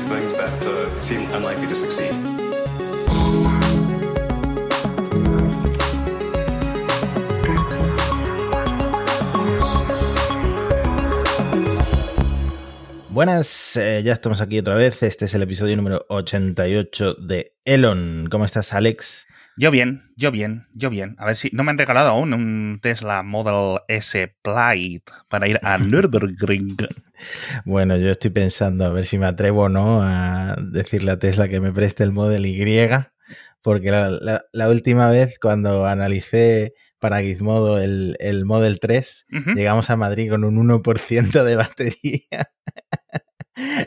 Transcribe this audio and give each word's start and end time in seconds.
things 0.00 0.34
that 0.34 0.66
uh, 0.66 1.02
seem 1.02 1.30
unlikely 1.32 1.66
to 1.66 1.74
succeed. 1.74 2.12
Buenas, 13.10 13.76
eh, 13.76 14.02
ya 14.02 14.14
estamos 14.14 14.40
aquí 14.40 14.58
otra 14.58 14.74
vez. 14.74 15.02
Este 15.02 15.26
es 15.26 15.34
el 15.34 15.42
episodio 15.42 15.76
número 15.76 16.06
88 16.08 17.14
de 17.14 17.54
Elon. 17.64 18.28
¿Cómo 18.30 18.46
estás, 18.46 18.72
Alex? 18.72 19.26
Yo 19.56 19.70
bien, 19.70 20.10
yo 20.16 20.30
bien, 20.30 20.66
yo 20.74 20.88
bien. 20.88 21.14
A 21.18 21.26
ver 21.26 21.36
si 21.36 21.50
no 21.52 21.62
me 21.62 21.70
han 21.70 21.78
regalado 21.78 22.08
aún 22.10 22.32
un 22.32 22.78
Tesla 22.82 23.22
Model 23.22 23.80
S 23.88 24.34
Plaid 24.42 25.02
para 25.28 25.46
ir 25.46 25.60
a 25.62 25.76
Nürburgring. 25.78 26.76
Bueno, 27.64 27.96
yo 27.98 28.10
estoy 28.10 28.30
pensando 28.30 28.86
a 28.86 28.90
ver 28.90 29.04
si 29.04 29.18
me 29.18 29.26
atrevo 29.26 29.64
o 29.64 29.68
no 29.68 30.00
a 30.02 30.56
decirle 30.60 31.10
a 31.12 31.18
Tesla 31.18 31.48
que 31.48 31.60
me 31.60 31.72
preste 31.72 32.02
el 32.02 32.12
Model 32.12 32.46
Y, 32.46 32.56
porque 33.62 33.90
la, 33.90 34.08
la- 34.10 34.44
la 34.52 34.68
última 34.70 35.08
vez 35.10 35.38
cuando 35.38 35.86
analicé 35.86 36.72
para 36.98 37.20
Gizmodo 37.20 37.78
el, 37.78 38.16
el 38.20 38.44
Model 38.46 38.80
3, 38.80 39.26
Ujú. 39.32 39.50
llegamos 39.54 39.90
a 39.90 39.96
Madrid 39.96 40.30
con 40.30 40.44
un 40.44 40.56
1% 40.56 41.44
de 41.44 41.56
batería. 41.56 42.22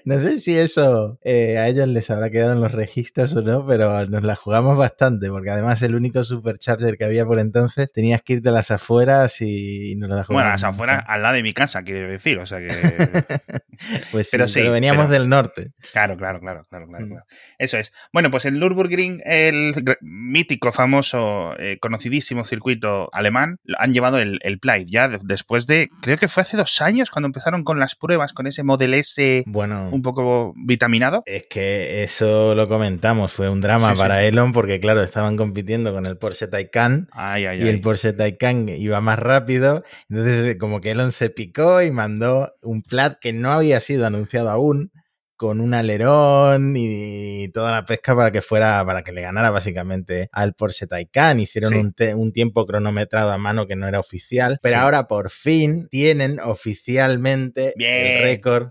No 0.05 0.19
sé 0.19 0.37
si 0.37 0.55
eso 0.57 1.19
eh, 1.23 1.57
a 1.57 1.67
ellos 1.67 1.87
les 1.87 2.09
habrá 2.11 2.29
quedado 2.29 2.53
en 2.53 2.61
los 2.61 2.71
registros 2.71 3.35
o 3.35 3.41
no, 3.41 3.65
pero 3.65 4.05
nos 4.07 4.23
la 4.23 4.35
jugamos 4.35 4.77
bastante, 4.77 5.29
porque 5.29 5.49
además 5.49 5.81
el 5.81 5.95
único 5.95 6.23
supercharger 6.23 6.97
que 6.97 7.05
había 7.05 7.25
por 7.25 7.39
entonces 7.39 7.91
tenías 7.91 8.21
que 8.21 8.33
irte 8.33 8.49
a 8.49 8.51
las 8.51 8.69
afueras 8.71 9.41
y, 9.41 9.95
nos 9.95 10.09
la 10.09 10.23
jugamos. 10.23 10.27
Bueno, 10.29 10.49
las 10.49 10.63
afuera, 10.63 10.99
al 11.07 11.21
lado 11.23 11.35
de 11.35 11.43
mi 11.43 11.53
casa, 11.53 11.81
quiero 11.83 12.07
decir. 12.07 12.38
O 12.39 12.45
sea 12.45 12.59
que. 12.59 12.67
Pues 14.09 14.27
sí, 14.29 14.38
pero 14.38 14.47
sí, 14.47 14.61
veníamos 14.61 15.07
pero- 15.07 15.19
del 15.19 15.27
norte. 15.29 15.71
Claro, 15.91 16.16
claro, 16.16 16.39
claro, 16.39 16.63
claro, 16.69 16.88
claro, 16.88 17.05
Mm. 17.05 17.09
claro. 17.09 17.25
Eso 17.59 17.77
es. 17.77 17.91
Bueno, 18.13 18.31
pues 18.31 18.45
el 18.45 18.57
Nürburgring, 18.57 19.22
el 19.25 19.73
mítico, 20.00 20.72
famoso, 20.72 21.59
eh, 21.59 21.77
conocidísimo 21.81 22.45
circuito 22.45 23.09
alemán, 23.11 23.59
han 23.77 23.94
llevado 23.94 24.19
el, 24.19 24.39
el 24.44 24.59
Plaid 24.59 24.88
ya 24.88 25.09
de- 25.09 25.19
después 25.23 25.67
de, 25.67 25.89
creo 26.02 26.17
que 26.17 26.29
fue 26.29 26.41
hace 26.44 26.55
dos 26.55 26.81
años 26.81 27.11
cuando 27.11 27.27
empezaron 27.27 27.66
con 27.66 27.77
las 27.79 27.95
pruebas 27.95 28.31
con 28.31 28.47
ese 28.47 28.63
Model 28.63 28.94
S 28.94 29.44
Bueno, 29.56 29.89
un 29.92 30.02
poco 30.02 30.53
vitaminado. 30.56 31.23
es 31.25 31.48
que 31.50 32.03
eso 32.03 32.53
lo 32.53 32.67
comentamos, 32.67 33.31
fue 33.31 33.50
un 33.50 33.62
drama 33.62 33.89
Sí, 33.92 33.95
sí. 33.95 34.02
para 34.02 34.23
Elon 34.23 34.52
porque 34.52 34.80
claro, 34.80 35.02
estaban 35.02 35.38
compitiendo 35.38 35.94
con 35.94 36.06
el 36.06 36.17
Porsche 36.17 36.47
Taycan 36.47 37.08
Ay, 37.12 37.45
ay, 37.45 37.59
y 37.59 37.64
ay. 37.64 37.70
el 37.70 37.81
Porsche 37.81 38.14
Taycan 38.14 38.70
iba 38.70 39.02
más 39.02 39.17
rápido. 39.17 39.84
Entonces, 40.09 40.58
como 40.58 40.81
que 40.81 40.92
Elon 40.92 41.12
se 41.12 41.30
picó 41.30 41.81
y 41.81 41.89
mandó 41.92 42.53
un 42.62 42.84
plat 42.84 43.17
que 43.20 43.34
no 43.34 43.52
había 43.52 43.80
sido 43.80 44.06
anunciado 44.06 44.50
aún, 44.50 44.92
con 45.38 45.59
un 45.59 45.73
alerón 45.73 46.75
y 46.78 47.50
toda 47.50 47.69
la 47.69 47.84
pesca 47.84 48.16
para 48.16 48.31
que 48.31 48.42
fuera, 48.42 48.86
para 48.86 49.03
que 49.03 49.12
le 49.12 49.19
ganara 49.22 49.50
básicamente 49.52 50.30
al 50.31 50.53
Porsche 50.53 50.88
Taycan. 50.88 51.42
Hicieron 51.42 51.73
Sí. 51.73 51.78
un, 51.80 51.92
te- 51.94 52.16
un 52.16 52.31
tiempo 52.31 52.66
cronometrado 52.66 53.31
a 53.31 53.38
mano 53.38 53.67
que 53.67 53.75
no 53.75 53.86
era 53.86 54.00
oficial, 54.00 54.59
pero 54.62 54.75
Sí. 54.78 54.81
ahora 54.81 55.08
por 55.08 55.30
fin 55.30 55.88
tienen 55.92 56.40
oficialmente 56.40 57.73
Bien. 57.78 58.06
el 58.17 58.23
récord 58.23 58.69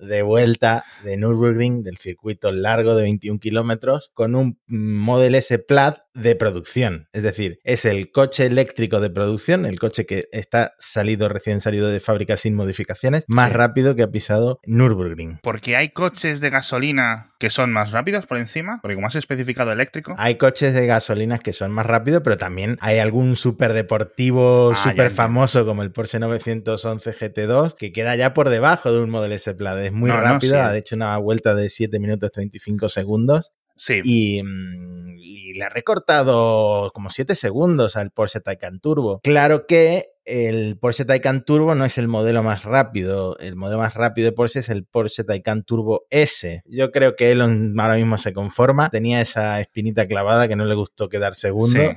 de 0.00 0.22
vuelta 0.22 0.84
de 1.04 1.16
Nürburgring, 1.16 1.82
del 1.82 1.96
circuito 1.96 2.52
largo 2.52 2.94
de 2.94 3.02
21 3.02 3.38
kilómetros, 3.38 4.10
con 4.14 4.34
un 4.34 4.58
Model 4.66 5.34
S 5.34 5.58
Plaid 5.58 5.94
de 6.14 6.34
producción. 6.36 7.08
Es 7.12 7.22
decir, 7.22 7.58
es 7.64 7.84
el 7.84 8.10
coche 8.10 8.46
eléctrico 8.46 9.00
de 9.00 9.10
producción, 9.10 9.64
el 9.66 9.78
coche 9.78 10.06
que 10.06 10.24
está 10.32 10.74
salido 10.78 11.28
recién 11.28 11.60
salido 11.60 11.88
de 11.88 12.00
fábrica 12.00 12.36
sin 12.36 12.54
modificaciones, 12.54 13.24
más 13.28 13.48
Sí. 13.48 13.54
rápido 13.54 13.94
que 13.96 14.02
ha 14.02 14.10
pisado 14.10 14.60
Nürburgring. 14.66 15.40
Porque 15.42 15.76
hay 15.76 15.90
coches 15.90 16.40
de 16.40 16.50
gasolina 16.50 17.30
que 17.38 17.50
son 17.50 17.72
más 17.72 17.90
rápidos 17.90 18.26
por 18.26 18.38
encima, 18.38 18.78
porque 18.82 18.94
como 18.94 19.06
has 19.08 19.16
especificado 19.16 19.72
eléctrico. 19.72 20.14
Hay 20.18 20.36
coches 20.36 20.74
de 20.74 20.86
gasolinas 20.86 21.40
que 21.40 21.52
son 21.52 21.72
más 21.72 21.86
rápidos, 21.86 22.22
pero 22.22 22.36
también 22.36 22.76
hay 22.80 22.98
algún 22.98 23.34
superdeportivo 23.36 24.72
Ah, 24.74 24.90
entiendo. 24.90 25.10
famoso 25.14 25.66
como 25.66 25.82
el 25.82 25.92
Porsche 25.92 26.18
911 26.18 27.12
GT2 27.12 27.74
que 27.76 27.92
queda 27.92 28.16
ya 28.16 28.32
por 28.34 28.48
debajo 28.48 28.92
de 28.92 29.00
un 29.00 29.10
Model 29.10 29.32
S 29.32 29.52
Plaid. 29.54 29.86
Es 29.86 29.92
muy 29.92 30.08
No, 30.10 30.16
no, 30.16 30.22
rápido, 30.22 30.54
sí. 30.54 30.60
ha 30.60 30.76
hecho 30.76 30.94
una 30.96 31.16
vuelta 31.18 31.54
de 31.54 31.68
7 31.68 31.98
minutos 31.98 32.30
35 32.32 32.88
segundos 32.88 33.50
Sí. 33.76 34.00
y, 34.04 34.42
mm, 34.42 35.18
y 35.18 35.54
le 35.54 35.64
ha 35.64 35.68
recortado 35.68 36.90
como 36.92 37.10
7 37.10 37.34
segundos 37.34 37.96
al 37.96 38.10
Porsche 38.10 38.40
Taycan 38.40 38.80
Turbo. 38.80 39.20
Claro 39.22 39.66
que 39.66 40.12
el 40.24 40.78
Porsche 40.78 41.04
Taycan 41.04 41.44
Turbo 41.44 41.74
no 41.74 41.84
es 41.84 41.98
el 41.98 42.08
modelo 42.08 42.42
más 42.42 42.64
rápido. 42.64 43.36
El 43.38 43.56
modelo 43.56 43.78
más 43.78 43.94
rápido 43.94 44.26
de 44.26 44.32
Porsche 44.32 44.60
es 44.60 44.68
el 44.68 44.84
Porsche 44.84 45.24
Taycan 45.24 45.64
Turbo 45.64 46.06
S. 46.10 46.62
Yo 46.66 46.90
creo 46.92 47.16
que 47.16 47.32
Elon 47.32 47.78
ahora 47.78 47.96
mismo 47.96 48.18
se 48.18 48.32
conforma. 48.32 48.88
Tenía 48.90 49.20
esa 49.20 49.60
espinita 49.60 50.06
clavada 50.06 50.48
que 50.48 50.56
no 50.56 50.64
le 50.64 50.74
gustó 50.74 51.08
quedar 51.08 51.34
segundo. 51.34 51.80
Sí, 51.80 51.88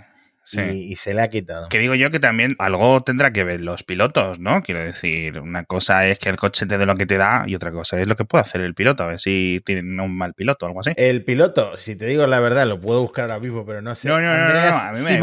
sí. 0.46 0.62
Y, 0.62 0.92
y 0.94 0.96
se 0.96 1.14
le 1.14 1.22
ha 1.22 1.30
quitado. 1.30 1.68
Que 1.70 1.80
digo 1.80 1.96
yo 1.96 2.12
que 2.12 2.20
también 2.20 2.56
algo 2.60 3.04
tendrá 3.04 3.34
que 3.34 3.44
ver 3.44 3.62
los 3.62 3.84
pilotos, 3.84 4.40
¿no? 4.40 4.62
Quiero 4.62 4.82
decir, 4.82 5.40
una 5.40 5.66
cosa 5.66 6.08
es 6.08 6.20
que 6.20 6.30
el 6.30 6.38
coche 6.38 6.66
te 6.66 6.78
dé 6.78 6.86
lo 6.86 6.96
que 6.96 7.06
te 7.06 7.18
da 7.18 7.44
y 7.48 7.56
otra 7.56 7.72
cosa 7.72 8.00
es 8.00 8.08
lo 8.08 8.16
que 8.16 8.26
puede 8.26 8.44
hacer 8.44 8.62
el 8.62 8.74
piloto, 8.74 9.04
a 9.04 9.08
ver 9.08 9.20
si 9.20 9.62
tiene 9.66 10.02
un 10.02 10.18
mal 10.18 10.34
piloto 10.34 10.66
o 10.66 10.70
algo 10.70 10.80
así. 10.80 10.92
El 10.96 11.24
piloto, 11.24 11.76
si 11.76 11.96
te 11.96 12.06
digo 12.06 12.26
la 12.28 12.40
verdad, 12.40 12.66
lo 12.68 12.80
puedo 12.80 13.02
buscar 13.02 13.26
ahora 13.26 13.40
mismo, 13.40 13.66
pero 13.66 13.82
no 13.82 13.96
sé. 13.96 14.08
No, 14.08 14.22
no, 14.22 14.28
no, 14.28 14.38
no, 14.38 14.44
Andreas 14.46 14.72
no, 14.72 14.90
a 14.90 14.92
mí 14.94 15.00
me 15.02 15.18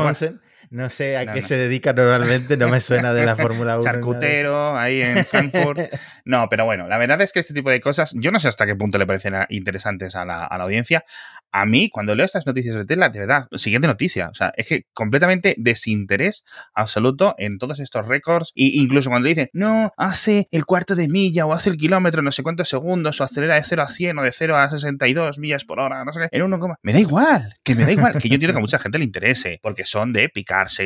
no 0.72 0.90
sé 0.90 1.16
a 1.16 1.24
No, 1.24 1.34
qué 1.34 1.42
no. 1.42 1.46
se 1.46 1.56
dedica 1.56 1.92
normalmente, 1.92 2.56
no 2.56 2.68
me 2.68 2.80
suena 2.80 3.12
de 3.12 3.24
la 3.26 3.36
Fórmula 3.36 3.74
1. 3.74 3.84
Charcutero 3.84 4.76
ahí 4.76 5.02
en 5.02 5.24
Frankfurt. 5.24 5.78
No, 6.24 6.48
pero 6.48 6.64
bueno, 6.64 6.86
la 6.88 6.98
verdad 6.98 7.20
es 7.20 7.32
que 7.32 7.40
este 7.40 7.52
tipo 7.52 7.68
de 7.68 7.80
cosas, 7.80 8.12
yo 8.14 8.30
no 8.30 8.38
sé 8.38 8.48
hasta 8.48 8.64
qué 8.64 8.76
punto 8.76 8.96
le 8.96 9.06
parecen 9.06 9.34
interesantes 9.48 10.14
a 10.14 10.24
la, 10.24 10.44
a 10.44 10.56
la 10.56 10.64
audiencia. 10.64 11.04
A 11.50 11.66
mí, 11.66 11.90
cuando 11.90 12.14
leo 12.14 12.24
estas 12.24 12.46
noticias 12.46 12.74
de 12.74 12.86
Tesla, 12.86 13.10
de 13.10 13.18
verdad, 13.18 13.48
siguiente 13.56 13.86
noticia. 13.86 14.28
O 14.28 14.34
sea, 14.34 14.52
es 14.56 14.66
que 14.68 14.86
completamente 14.94 15.54
desinterés 15.58 16.44
absoluto 16.74 17.34
en 17.38 17.58
todos 17.58 17.78
estos 17.80 18.06
récords. 18.06 18.52
E 18.54 18.70
incluso 18.74 19.10
cuando 19.10 19.28
dicen, 19.28 19.50
no, 19.52 19.92
hace 19.96 20.48
el 20.50 20.64
cuarto 20.64 20.94
de 20.94 21.08
milla 21.08 21.44
o 21.44 21.52
hace 21.52 21.68
el 21.68 21.76
kilómetro, 21.76 22.22
no 22.22 22.32
sé 22.32 22.42
cuántos 22.42 22.68
segundos, 22.68 23.20
o 23.20 23.24
acelera 23.24 23.56
de 23.56 23.64
0 23.64 23.82
a 23.82 23.88
100 23.88 24.18
o 24.18 24.22
de 24.22 24.32
0 24.32 24.56
a 24.56 24.68
62 24.70 25.38
millas 25.38 25.64
por 25.64 25.80
hora, 25.80 26.04
no 26.04 26.12
sé 26.12 26.20
qué, 26.20 26.28
en 26.36 26.42
1, 26.42 26.58
coma. 26.58 26.76
me 26.82 26.92
da 26.92 27.00
igual, 27.00 27.54
que 27.62 27.74
me 27.74 27.84
da 27.84 27.92
igual, 27.92 28.12
que 28.12 28.28
yo 28.28 28.34
entiendo 28.34 28.54
que 28.54 28.58
a 28.58 28.60
mucha 28.60 28.78
gente 28.78 28.98
le 28.98 29.04
interese, 29.04 29.58
porque 29.62 29.84
son 29.84 30.12
de 30.12 30.28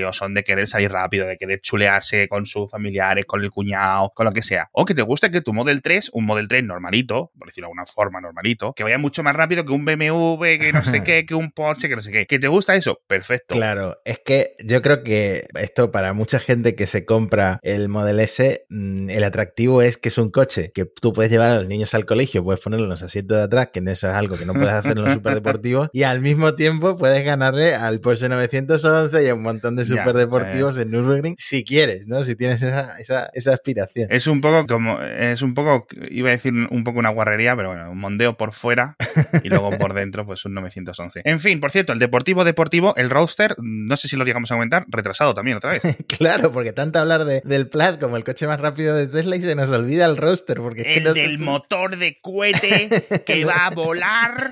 o 0.04 0.12
son 0.12 0.34
de 0.34 0.44
querer 0.44 0.66
salir 0.66 0.90
rápido, 0.90 1.26
de 1.26 1.36
querer 1.36 1.60
chulearse 1.60 2.28
con 2.28 2.46
sus 2.46 2.70
familiares, 2.70 3.24
con 3.24 3.42
el 3.42 3.50
cuñado, 3.50 4.12
con 4.14 4.26
lo 4.26 4.32
que 4.32 4.42
sea. 4.42 4.68
O 4.72 4.84
que 4.84 4.94
te 4.94 5.02
guste 5.02 5.30
que 5.30 5.40
tu 5.40 5.52
Model 5.52 5.82
3, 5.82 6.10
un 6.12 6.26
Model 6.26 6.48
3 6.48 6.64
normalito, 6.64 7.32
por 7.38 7.48
decirlo 7.48 7.66
de 7.66 7.70
alguna 7.70 7.86
forma, 7.86 8.20
normalito, 8.20 8.72
que 8.74 8.84
vaya 8.84 8.98
mucho 8.98 9.22
más 9.22 9.34
rápido 9.34 9.64
que 9.64 9.72
un 9.72 9.84
BMW, 9.84 10.58
que 10.58 10.70
no 10.72 10.84
sé 10.84 11.02
qué, 11.04 11.26
que 11.26 11.34
un 11.34 11.50
Porsche, 11.50 11.88
que 11.88 11.96
no 11.96 12.02
sé 12.02 12.12
qué. 12.12 12.26
¿Que 12.26 12.38
te 12.38 12.48
gusta 12.48 12.74
eso? 12.74 13.00
Perfecto. 13.06 13.54
Claro, 13.54 13.98
es 14.04 14.20
que 14.24 14.56
yo 14.64 14.82
creo 14.82 15.02
que 15.02 15.46
esto 15.58 15.90
para 15.90 16.12
mucha 16.12 16.38
gente 16.38 16.74
que 16.74 16.86
se 16.86 17.04
compra 17.04 17.58
el 17.62 17.88
Model 17.88 18.20
S, 18.20 18.66
mm, 18.68 19.10
el 19.10 19.24
atractivo 19.24 19.82
es 19.82 19.96
que 19.96 20.08
es 20.08 20.18
un 20.18 20.30
coche 20.30 20.72
que 20.72 20.84
tú 20.84 21.12
puedes 21.12 21.30
llevar 21.30 21.50
a 21.50 21.56
los 21.56 21.66
niños 21.66 21.94
al 21.94 22.06
colegio, 22.06 22.44
puedes 22.44 22.62
ponerlo 22.62 22.84
en 22.84 22.90
los 22.90 23.02
asientos 23.02 23.38
de 23.38 23.44
atrás, 23.44 23.70
que 23.72 23.80
eso 23.86 24.08
es 24.08 24.14
algo 24.14 24.36
que 24.36 24.46
no 24.46 24.52
puedes 24.52 24.72
hacer 24.72 24.92
en 24.92 25.04
los 25.04 25.14
superdeportivos, 25.14 25.88
y 25.92 26.02
al 26.02 26.20
mismo 26.20 26.54
tiempo 26.54 26.96
puedes 26.96 27.24
ganarle 27.24 27.74
al 27.74 28.00
Porsche 28.00 28.28
911 28.28 29.24
y 29.24 29.28
a 29.28 29.34
un 29.34 29.42
montón 29.42 29.65
de 29.74 29.84
Ya, 29.84 29.96
superdeportivos 30.04 30.78
en 30.78 30.90
Nürburgring, 30.92 31.34
si 31.38 31.64
quieres, 31.64 32.06
¿no? 32.06 32.22
Si 32.22 32.36
tienes 32.36 32.62
esa, 32.62 32.98
esa, 33.00 33.30
esa 33.34 33.52
aspiración. 33.54 34.06
Es 34.10 34.26
un 34.28 34.40
poco 34.40 34.66
como, 34.66 35.00
es 35.02 35.42
un 35.42 35.54
poco, 35.54 35.86
iba 36.10 36.28
a 36.28 36.32
decir 36.32 36.52
un 36.52 36.84
poco 36.84 36.98
una 37.00 37.08
guarrería, 37.10 37.56
pero 37.56 37.70
bueno, 37.70 37.90
un 37.90 37.98
mondeo 37.98 38.36
por 38.36 38.52
fuera 38.52 38.96
y 39.42 39.48
luego 39.48 39.70
por 39.70 39.94
dentro, 39.94 40.24
pues 40.26 40.44
un 40.44 40.54
911. 40.54 41.22
En 41.24 41.40
fin, 41.40 41.58
por 41.58 41.72
cierto, 41.72 41.92
el 41.92 41.98
Deportivo 41.98 42.44
Deportivo, 42.44 42.94
el 42.96 43.10
Roadster, 43.10 43.56
no 43.58 43.96
sé 43.96 44.06
si 44.08 44.16
lo 44.16 44.24
llegamos 44.24 44.50
a 44.52 44.54
comentar, 44.54 44.84
retrasado 44.88 45.34
también 45.34 45.56
otra 45.56 45.70
vez. 45.72 45.82
Claro, 46.06 46.52
porque 46.52 46.72
tanto 46.72 46.98
hablar 46.98 47.24
de- 47.24 47.42
del 47.44 47.68
Plaid 47.68 47.96
como 47.96 48.16
el 48.16 48.24
coche 48.24 48.46
más 48.46 48.60
rápido 48.60 48.94
de 48.96 49.06
Tesla 49.06 49.36
y 49.36 49.40
se 49.40 49.54
nos 49.54 49.70
olvida 49.70 50.04
el 50.06 50.16
roadster, 50.16 50.58
porque 50.58 50.80
es 50.82 50.86
que 50.86 50.94
El 50.98 51.04
no 51.04 51.14
se- 51.14 51.20
del 51.22 51.38
motor 51.38 51.96
de 51.96 52.18
cohete 52.20 52.88
que 53.24 53.44
va 53.46 53.66
a 53.66 53.70
volar. 53.70 54.50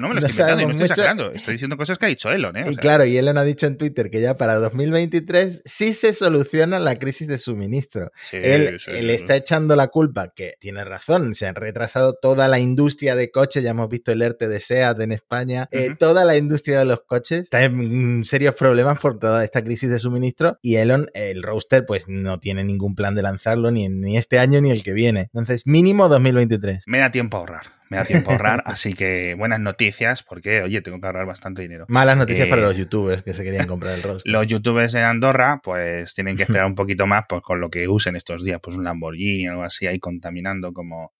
No 0.00 0.08
me 0.08 0.14
lo 0.16 0.20
No 0.20 0.26
estoy 0.26 0.30
inventando 0.44 0.62
y 0.62 0.66
no 0.66 0.70
estoy 0.72 0.74
mucho. 0.74 0.84
exagerando. 0.84 1.32
Estoy 1.32 1.52
diciendo 1.54 1.76
cosas 1.76 1.98
que 1.98 2.06
ha 2.06 2.08
dicho 2.08 2.30
Elon, 2.30 2.56
¿eh? 2.56 2.62
O 2.66 2.70
Y 2.70 2.74
sea, 2.74 2.80
claro, 2.80 3.04
y 3.04 3.16
Elon 3.16 3.38
ha 3.38 3.44
dicho 3.44 3.66
en 3.66 3.76
Twitter 3.76 4.10
que 4.10 4.20
ya 4.20 4.25
para 4.34 4.56
2023 4.56 5.62
sí 5.64 5.92
se 5.92 6.12
soluciona 6.12 6.78
la 6.78 6.96
crisis 6.96 7.28
de 7.28 7.38
suministro. 7.38 8.10
sí, 8.16 8.38
él 8.42 8.78
sí, 8.78 8.90
él 8.90 9.08
sí. 9.08 9.14
está 9.14 9.36
echando 9.36 9.76
la 9.76 9.88
culpa, 9.88 10.32
que 10.34 10.54
tiene 10.60 10.84
razón, 10.84 11.34
se 11.34 11.46
han 11.46 11.54
retrasado 11.54 12.14
toda 12.14 12.48
la 12.48 12.58
industria 12.58 13.16
de 13.16 13.30
coches, 13.30 13.62
ya 13.62 13.70
hemos 13.70 13.88
visto 13.88 14.12
el 14.12 14.22
ERTE 14.22 14.48
de 14.48 14.60
SEAT 14.60 15.00
en 15.00 15.12
España, 15.12 15.68
eh, 15.70 15.90
toda 15.98 16.24
la 16.24 16.36
industria 16.36 16.78
de 16.80 16.84
los 16.84 17.02
coches 17.02 17.44
está 17.44 17.64
en 17.64 18.20
mm, 18.20 18.24
serios 18.24 18.54
problemas 18.54 18.98
por 18.98 19.18
toda 19.18 19.44
esta 19.44 19.62
crisis 19.62 19.90
de 19.90 19.98
suministro 19.98 20.58
y 20.62 20.76
Elon, 20.76 21.08
el 21.14 21.42
roadster, 21.42 21.84
pues 21.86 22.08
no 22.08 22.38
tiene 22.40 22.64
ningún 22.64 22.94
plan 22.94 23.14
de 23.14 23.22
lanzarlo 23.22 23.70
ni, 23.70 23.88
ni 23.88 24.16
este 24.16 24.38
año 24.38 24.60
ni 24.60 24.70
el 24.70 24.82
que 24.82 24.92
viene. 24.92 25.30
Entonces, 25.32 25.62
mínimo 25.66 26.08
2023. 26.08 26.84
Me 26.86 26.98
da 26.98 27.10
tiempo 27.10 27.36
a 27.36 27.40
ahorrar. 27.40 27.75
Me 27.88 27.96
da 27.96 28.04
tiempo 28.04 28.30
a 28.30 28.34
ahorrar, 28.34 28.62
así 28.66 28.94
que 28.94 29.34
buenas 29.38 29.60
noticias, 29.60 30.22
porque, 30.22 30.62
oye, 30.62 30.80
tengo 30.82 31.00
que 31.00 31.06
ahorrar 31.06 31.26
bastante 31.26 31.62
dinero. 31.62 31.86
Malas 31.88 32.16
noticias 32.16 32.46
Eh, 32.46 32.50
para 32.50 32.62
los 32.62 32.76
youtubers 32.76 33.22
que 33.22 33.32
se 33.32 33.44
querían 33.44 33.66
comprar 33.66 33.94
el 33.94 34.02
roadster. 34.02 34.32
Los 34.32 34.46
youtubers 34.46 34.92
de 34.92 35.02
Andorra, 35.02 35.60
pues 35.62 36.14
tienen 36.14 36.36
que 36.36 36.42
esperar 36.60 36.66
un 36.66 36.74
poquito 36.74 37.06
más 37.06 37.24
pues, 37.28 37.42
con 37.42 37.60
lo 37.60 37.70
que 37.70 37.88
usen 37.88 38.16
estos 38.16 38.44
días, 38.44 38.60
pues 38.62 38.76
un 38.76 38.84
Lamborghini 38.84 39.48
o 39.48 39.52
algo 39.52 39.62
así 39.64 39.86
ahí 39.86 39.98
contaminando 39.98 40.72
como, 40.72 41.12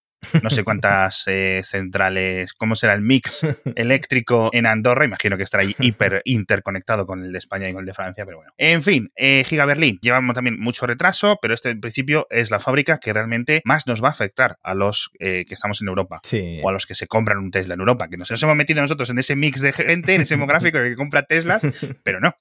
no 0.43 0.51
sé 0.51 0.65
cuántas 0.65 1.25
eh, 1.27 1.63
centrales, 1.65 2.53
cómo 2.55 2.75
será 2.75 2.95
el 2.95 3.03
mix 3.03 3.43
eléctrico 3.77 4.51
en 4.53 4.67
Andorra, 4.67 5.05
imagino 5.05 5.37
que 5.37 5.43
estará 5.43 5.63
ahí 5.63 5.75
hiper 5.79 6.23
interconectado 6.25 7.07
con 7.07 7.25
el 7.25 7.33
de 7.33 7.39
España 7.39 7.69
y 7.69 7.73
con 7.73 7.81
el 7.81 7.87
de 7.87 7.95
Francia, 7.95 8.25
pero 8.25 8.39
bueno. 8.39 8.53
En 8.59 8.83
fin, 8.83 9.11
eh, 9.17 9.45
Giga 9.47 9.65
Berlín, 9.67 9.99
llevamos 10.03 10.35
también 10.35 10.59
mucho 10.59 10.87
retraso, 10.87 11.39
pero 11.41 11.55
este 11.55 11.71
en 11.71 11.81
principio 11.81 12.27
es 12.31 12.51
la 12.51 12.61
fábrica 12.61 12.99
que 12.99 13.13
realmente 13.13 13.63
más 13.65 13.87
nos 13.87 14.03
va 14.03 14.09
a 14.09 14.13
afectar 14.13 14.57
a 14.63 14.75
los 14.75 15.11
eh, 15.19 15.45
que 15.47 15.55
estamos 15.55 15.81
en 15.83 15.89
Europa 15.89 16.21
Sí. 16.23 16.61
o 16.63 16.69
a 16.69 16.73
los 16.73 16.87
que 16.87 16.95
se 16.95 17.07
compran 17.07 17.39
un 17.39 17.51
Tesla 17.51 17.75
en 17.75 17.81
Europa, 17.81 18.09
que 18.09 18.17
nos 18.17 18.31
hemos 18.43 18.57
metido 18.57 18.81
nosotros 18.81 19.11
en 19.11 19.19
ese 19.19 19.37
mix 19.37 19.61
de 19.61 19.73
gente, 19.73 20.15
en 20.15 20.23
ese 20.23 20.35
demográfico 20.35 20.79
que 20.79 20.95
compra 20.97 21.23
Teslas, 21.23 21.63
pero 22.03 22.21
no, 22.21 22.35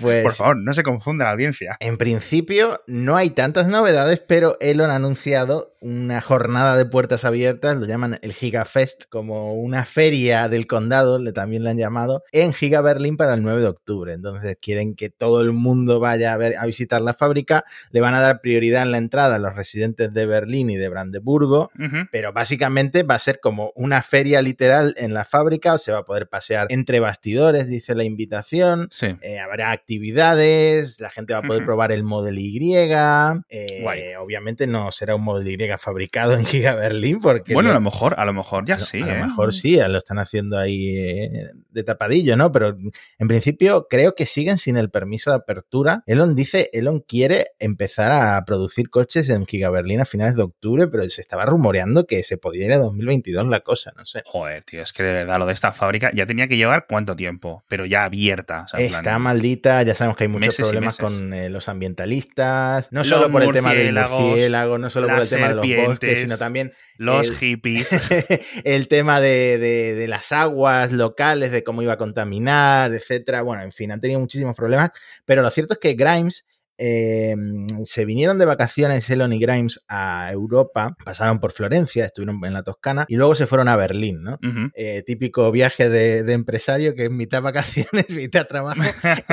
Pues, 0.00 0.22
por 0.22 0.32
favor, 0.32 0.56
no 0.56 0.72
se 0.74 0.82
confunda 0.82 1.24
la 1.24 1.32
audiencia. 1.32 1.76
En 1.80 1.96
principio 1.98 2.80
no 2.86 3.16
hay 3.16 3.30
tantas 3.30 3.68
novedades, 3.68 4.20
pero 4.20 4.56
Elon 4.60 4.90
ha 4.90 4.96
anunciado 4.96 5.74
una 5.80 6.20
jornada 6.20 6.76
de 6.76 6.84
puertas 6.90 7.24
abiertas, 7.24 7.76
lo 7.76 7.86
llaman 7.86 8.18
el 8.22 8.32
GigaFest, 8.32 9.04
como 9.08 9.54
una 9.54 9.84
feria 9.84 10.48
del 10.48 10.66
condado, 10.66 11.18
le 11.18 11.32
también 11.32 11.64
le 11.64 11.70
han 11.70 11.78
llamado, 11.78 12.24
en 12.32 12.52
Giga 12.52 12.80
Berlín 12.80 13.16
para 13.16 13.34
el 13.34 13.42
9 13.42 13.60
de 13.60 13.66
octubre. 13.68 14.12
Entonces 14.12 14.56
quieren 14.60 14.94
que 14.94 15.10
todo 15.10 15.40
el 15.40 15.52
mundo 15.52 16.00
vaya 16.00 16.32
a, 16.32 16.36
ver, 16.36 16.56
a 16.58 16.66
visitar 16.66 17.00
la 17.00 17.14
fábrica, 17.14 17.64
le 17.90 18.00
van 18.00 18.14
a 18.14 18.20
dar 18.20 18.40
prioridad 18.40 18.82
en 18.82 18.92
la 18.92 18.98
entrada 18.98 19.36
a 19.36 19.38
los 19.38 19.54
residentes 19.54 20.12
de 20.12 20.26
Berlín 20.26 20.70
y 20.70 20.76
de 20.76 20.88
Brandeburgo, 20.88 21.70
pero 22.10 22.32
básicamente 22.32 23.02
va 23.02 23.14
a 23.14 23.18
ser 23.18 23.40
como 23.40 23.72
una 23.74 24.02
feria 24.02 24.42
literal 24.42 24.94
en 24.96 25.14
la 25.14 25.24
fábrica, 25.24 25.78
se 25.78 25.92
va 25.92 25.98
a 25.98 26.04
poder 26.04 26.28
pasear 26.28 26.66
entre 26.70 27.00
bastidores, 27.00 27.68
dice 27.68 27.94
la 27.94 28.04
invitación. 28.04 28.88
Sí. 28.90 29.16
Eh, 29.22 29.38
habrá 29.38 29.70
actividades, 29.70 31.00
la 31.00 31.10
gente 31.10 31.32
va 31.32 31.40
a 31.40 31.42
poder 31.42 31.64
probar 31.64 31.92
el 31.92 32.02
Model 32.02 32.38
Y. 32.38 32.50
eh, 32.74 34.16
obviamente 34.18 34.66
no 34.66 34.92
será 34.92 35.14
un 35.14 35.24
Model 35.24 35.48
Y 35.48 35.70
fabricado 35.78 36.34
en 36.34 36.44
Giga 36.44 36.74
Berlín, 36.80 37.20
porque 37.20 37.54
Bueno, 37.54 37.70
a 37.70 37.74
lo- 37.74 37.80
mejor, 37.80 38.14
a 38.18 38.24
lo 38.24 38.32
mejor 38.32 38.64
ya 38.66 38.74
a 38.74 38.78
sí. 38.78 39.00
a 39.02 39.06
lo 39.06 39.12
¿eh? 39.12 39.22
mejor 39.26 39.52
sí, 39.54 39.76
lo 39.78 39.98
están 39.98 40.18
haciendo 40.18 40.58
ahí 40.58 40.96
eh, 40.98 41.50
de 41.70 41.82
tapadillo, 41.84 42.36
¿no? 42.36 42.50
Pero 42.52 42.76
en 43.18 43.28
principio 43.28 43.86
creo 43.88 44.14
que 44.14 44.26
siguen 44.26 44.58
sin 44.58 44.76
el 44.76 44.90
permiso 44.90 45.30
de 45.30 45.36
apertura. 45.36 46.02
Elon 46.06 46.34
dice, 46.34 46.70
Elon 46.72 47.00
quiere 47.00 47.48
empezar 47.58 48.12
a 48.12 48.44
producir 48.44 48.90
coches 48.90 49.28
en 49.28 49.46
Giga 49.46 49.70
Berlín 49.70 50.00
a 50.00 50.04
finales 50.04 50.36
de 50.36 50.42
octubre, 50.42 50.88
pero 50.88 51.08
se 51.10 51.20
estaba 51.20 51.44
rumoreando 51.46 52.06
que 52.06 52.22
se 52.22 52.36
podía 52.38 52.64
ir 52.66 52.72
a 52.72 52.78
2022 52.78 53.46
la 53.46 53.60
cosa, 53.60 53.92
no 53.96 54.06
sé. 54.06 54.22
Joder, 54.26 54.64
tío, 54.64 54.82
es 54.82 54.92
que 54.92 55.02
de 55.02 55.12
verdad 55.12 55.38
lo 55.38 55.46
de 55.46 55.52
esta 55.52 55.72
fábrica 55.72 56.10
ya 56.14 56.26
tenía 56.26 56.48
que 56.48 56.56
llevar 56.56 56.86
cuánto 56.88 57.14
tiempo, 57.16 57.62
pero 57.68 57.86
ya 57.86 58.04
abierta. 58.04 58.62
o 58.64 58.68
sea, 58.68 58.80
en 58.80 58.88
plan- 58.88 59.00
Está 59.00 59.18
maldita, 59.18 59.82
ya 59.82 59.94
sabemos 59.94 60.16
que 60.16 60.24
hay 60.24 60.28
muchos 60.28 60.46
meses 60.46 60.66
problemas 60.66 60.96
con 60.98 61.32
eh, 61.34 61.48
los 61.50 61.68
ambientalistas, 61.68 62.88
no 62.90 63.00
Los 63.00 63.08
solo 63.08 63.30
por 63.30 63.42
el 63.42 63.52
tema 63.52 63.74
del 63.74 63.94
murciélago, 63.94 64.78
no 64.78 64.90
solo 64.90 65.08
por 65.08 65.20
el 65.20 65.28
tema 65.28 65.48
de 65.48 65.54
los 65.54 65.86
bosques, 65.86 66.20
sino 66.20 66.38
también 66.38 66.69
Los 66.96 67.28
el- 67.28 67.36
hippies. 67.36 67.90
el 68.64 68.88
tema 68.88 69.20
de, 69.20 69.58
de- 69.58 69.94
de 69.94 70.08
las 70.08 70.32
aguas 70.32 70.92
locales, 70.92 71.50
de 71.50 71.64
cómo 71.64 71.82
iba 71.82 71.94
a 71.94 71.98
contaminar, 71.98 72.92
etcétera. 72.92 73.42
Bueno, 73.42 73.62
en 73.62 73.72
fin, 73.72 73.92
han 73.92 74.00
tenido 74.00 74.20
muchísimos 74.20 74.54
problemas, 74.54 74.90
pero 75.24 75.42
lo 75.42 75.50
cierto 75.50 75.74
es 75.74 75.80
que 75.80 75.94
Grimes 75.94 76.44
eh, 76.80 77.36
se 77.84 78.04
vinieron 78.06 78.38
de 78.38 78.46
vacaciones 78.46 79.08
Elon 79.10 79.32
y 79.34 79.38
Grimes 79.38 79.84
a 79.88 80.30
Europa, 80.32 80.96
pasaron 81.04 81.38
por 81.38 81.52
Florencia, 81.52 82.06
estuvieron 82.06 82.42
en 82.44 82.54
la 82.54 82.62
Toscana 82.62 83.04
y 83.08 83.16
luego 83.16 83.34
se 83.34 83.46
fueron 83.46 83.68
a 83.68 83.76
Berlín, 83.76 84.22
¿no? 84.22 84.38
Ujú. 84.42 84.70
Eh, 84.74 85.02
típico 85.06 85.50
viaje 85.52 85.88
de, 85.90 86.22
de 86.22 86.32
empresario 86.32 86.94
que 86.94 87.04
es 87.04 87.10
mitad 87.10 87.42
vacaciones, 87.42 88.08
mitad 88.10 88.46
trabajo. 88.46 88.80